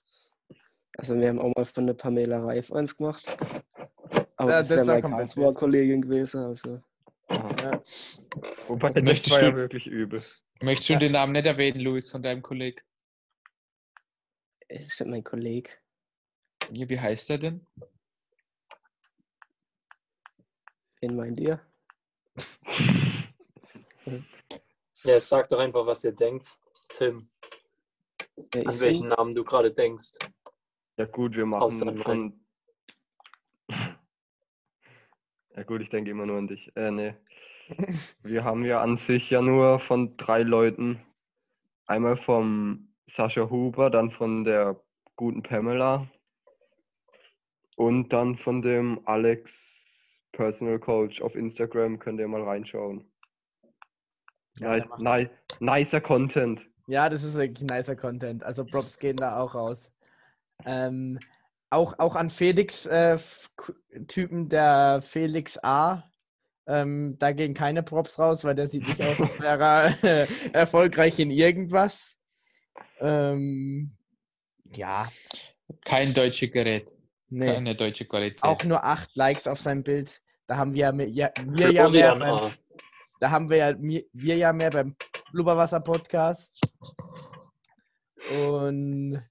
[0.98, 3.26] Also wir haben auch mal von der Pamela Reif eins gemacht.
[4.38, 6.40] Aber Ja, das, das wäre war meine komplett Karlsruher-Kollegin gewesen.
[6.46, 6.80] Also
[7.30, 7.82] Ja.
[8.68, 10.24] Wobei, das Möchtest war ja du- wirklich übel.
[10.62, 11.00] Möchtest du Ja.
[11.00, 12.82] den Namen nicht erwähnen, Luis, von deinem Kollegen?
[14.68, 15.70] es ist nicht mein Kollege.
[16.72, 17.66] Ja, wie heißt er denn?
[21.02, 21.60] Wen meint ihr?
[25.04, 26.58] Ja, sag doch einfach, was ihr denkt.
[26.90, 27.30] Tim,
[28.56, 30.14] Ja, an welchen find- Namen du gerade denkst.
[30.98, 32.46] Ja gut, wir machen an von...
[35.56, 36.72] Ja gut, ich denke immer nur an dich.
[36.76, 37.16] Äh, nee.
[38.24, 41.00] Wir haben ja an sich ja nur von drei Leuten.
[41.88, 44.80] Einmal vom Sascha Huber, dann von der
[45.16, 46.08] guten Pamela
[47.76, 52.00] und dann von dem Alex Personal Coach auf Instagram.
[52.00, 53.10] Könnt ihr mal reinschauen.
[54.60, 56.66] Ja, Ni nicer Content.
[56.88, 58.44] Ja, das ist wirklich nicer Content.
[58.44, 59.92] Also Props gehen da auch raus.
[60.66, 61.20] Ähm,
[61.70, 63.18] auch, auch an Felix äh,
[64.08, 66.04] Typen, der Felix A.
[66.68, 70.28] Ähm, da gehen keine Props raus, weil der sieht nicht aus, als wäre er äh,
[70.54, 72.18] erfolgreich in irgendwas.
[73.00, 73.96] Ähm,
[74.74, 75.08] ja,
[75.84, 76.92] Kein deutsches Gerät.
[77.30, 77.46] nee.
[77.54, 78.42] Keine deutsche Qualität.
[78.44, 80.22] Auch nur acht Likes auf sein Bild.
[80.48, 82.52] Da haben wir ja, mehr- ja, wir ja mehr beim,
[83.20, 84.96] da haben wir ja wir, wir ja mehr beim
[85.32, 86.60] Blubberwasser Podcast.
[88.48, 89.24] Und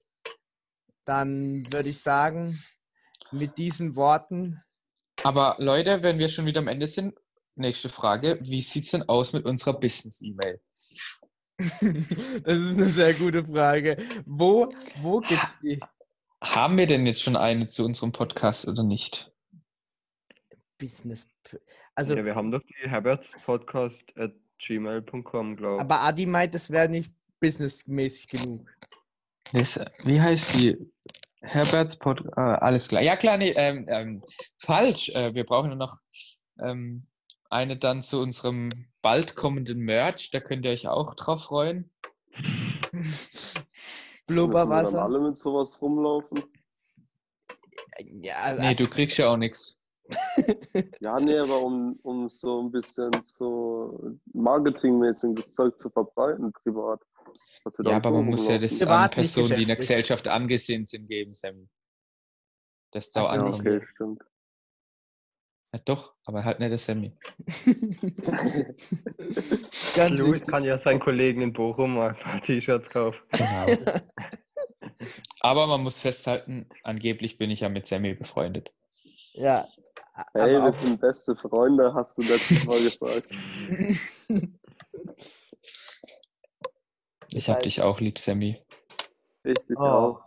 [1.05, 2.57] dann würde ich sagen,
[3.31, 4.61] mit diesen Worten,
[5.23, 7.13] Aber Leute, wenn wir schon wieder am Ende sind,
[7.55, 8.39] nächste Frage.
[8.41, 10.59] Wie sieht es denn aus mit unserer Business-E-Mail?
[11.57, 13.97] das ist eine sehr gute Frage.
[14.25, 15.79] Wo, wo gibt's die?
[16.41, 19.31] Haben wir denn jetzt schon eine zu unserem Podcast oder nicht?
[20.77, 21.27] Business.
[21.95, 25.81] Also, ja, wir haben doch die Herbertspodcast at gmail.com, glaube ich.
[25.81, 28.69] aber Adi meint, das wäre nicht businessmäßig genug.
[29.53, 30.77] Das, wie heißt die?
[31.41, 32.25] Herberts Pod.
[32.35, 33.01] Äh, alles klar.
[33.01, 34.21] Ja, klar, nee, ähm, ähm,
[34.59, 35.09] falsch.
[35.09, 35.99] Äh, wir brauchen nur noch
[36.59, 37.05] ähm,
[37.55, 38.69] eine dann zu unserem
[39.01, 40.29] bald kommenden Merch.
[40.31, 41.89] Da könnt ihr euch auch drauf freuen.
[44.27, 45.03] Wir dann Blubberwasser.
[45.03, 46.43] alle mit sowas rumlaufen?
[48.21, 49.77] Ja, also, Nee, du kriegst ja auch nichts.
[50.99, 57.01] Ja, nee, aber um, um so ein bisschen so marketingmäßig das Zeug zu verbreiten, privat.
[57.83, 59.77] Ja, aber so man muss ja das an Personen, die in der.
[59.77, 61.67] Gesellschaft angesehen sind, geben, Sammy.
[62.91, 63.59] Das ist Ach auch so, Ja, einfach.
[63.59, 64.21] okay, stimmt.
[65.75, 67.11] Ja, doch, aber halt nicht der Sammy.
[69.97, 70.47] Ganz Louis wichtig.
[70.47, 73.19] kann ja seinen Kollegen in Bochum mal ein paar T-Shirts kaufen.
[73.33, 73.75] Genau.
[75.41, 78.71] aber man muss festhalten, angeblich bin ich ja mit Sammy befreundet.
[79.33, 79.67] Ja.
[80.33, 83.27] Hey, wir auch, sind beste Freunde, hast du letztes Mal gesagt.
[87.33, 88.61] Ich hab dich auch lieb, Sammy.
[89.43, 90.23] Richtig oh, auch.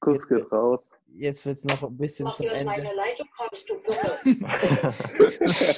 [0.00, 0.90] Kuss geht raus.
[1.18, 2.64] Jetzt wird es noch ein bisschen Mach zum Ende.
[2.64, 3.74] meiner Leitung kommst, du
[4.34, 4.94] Dumme.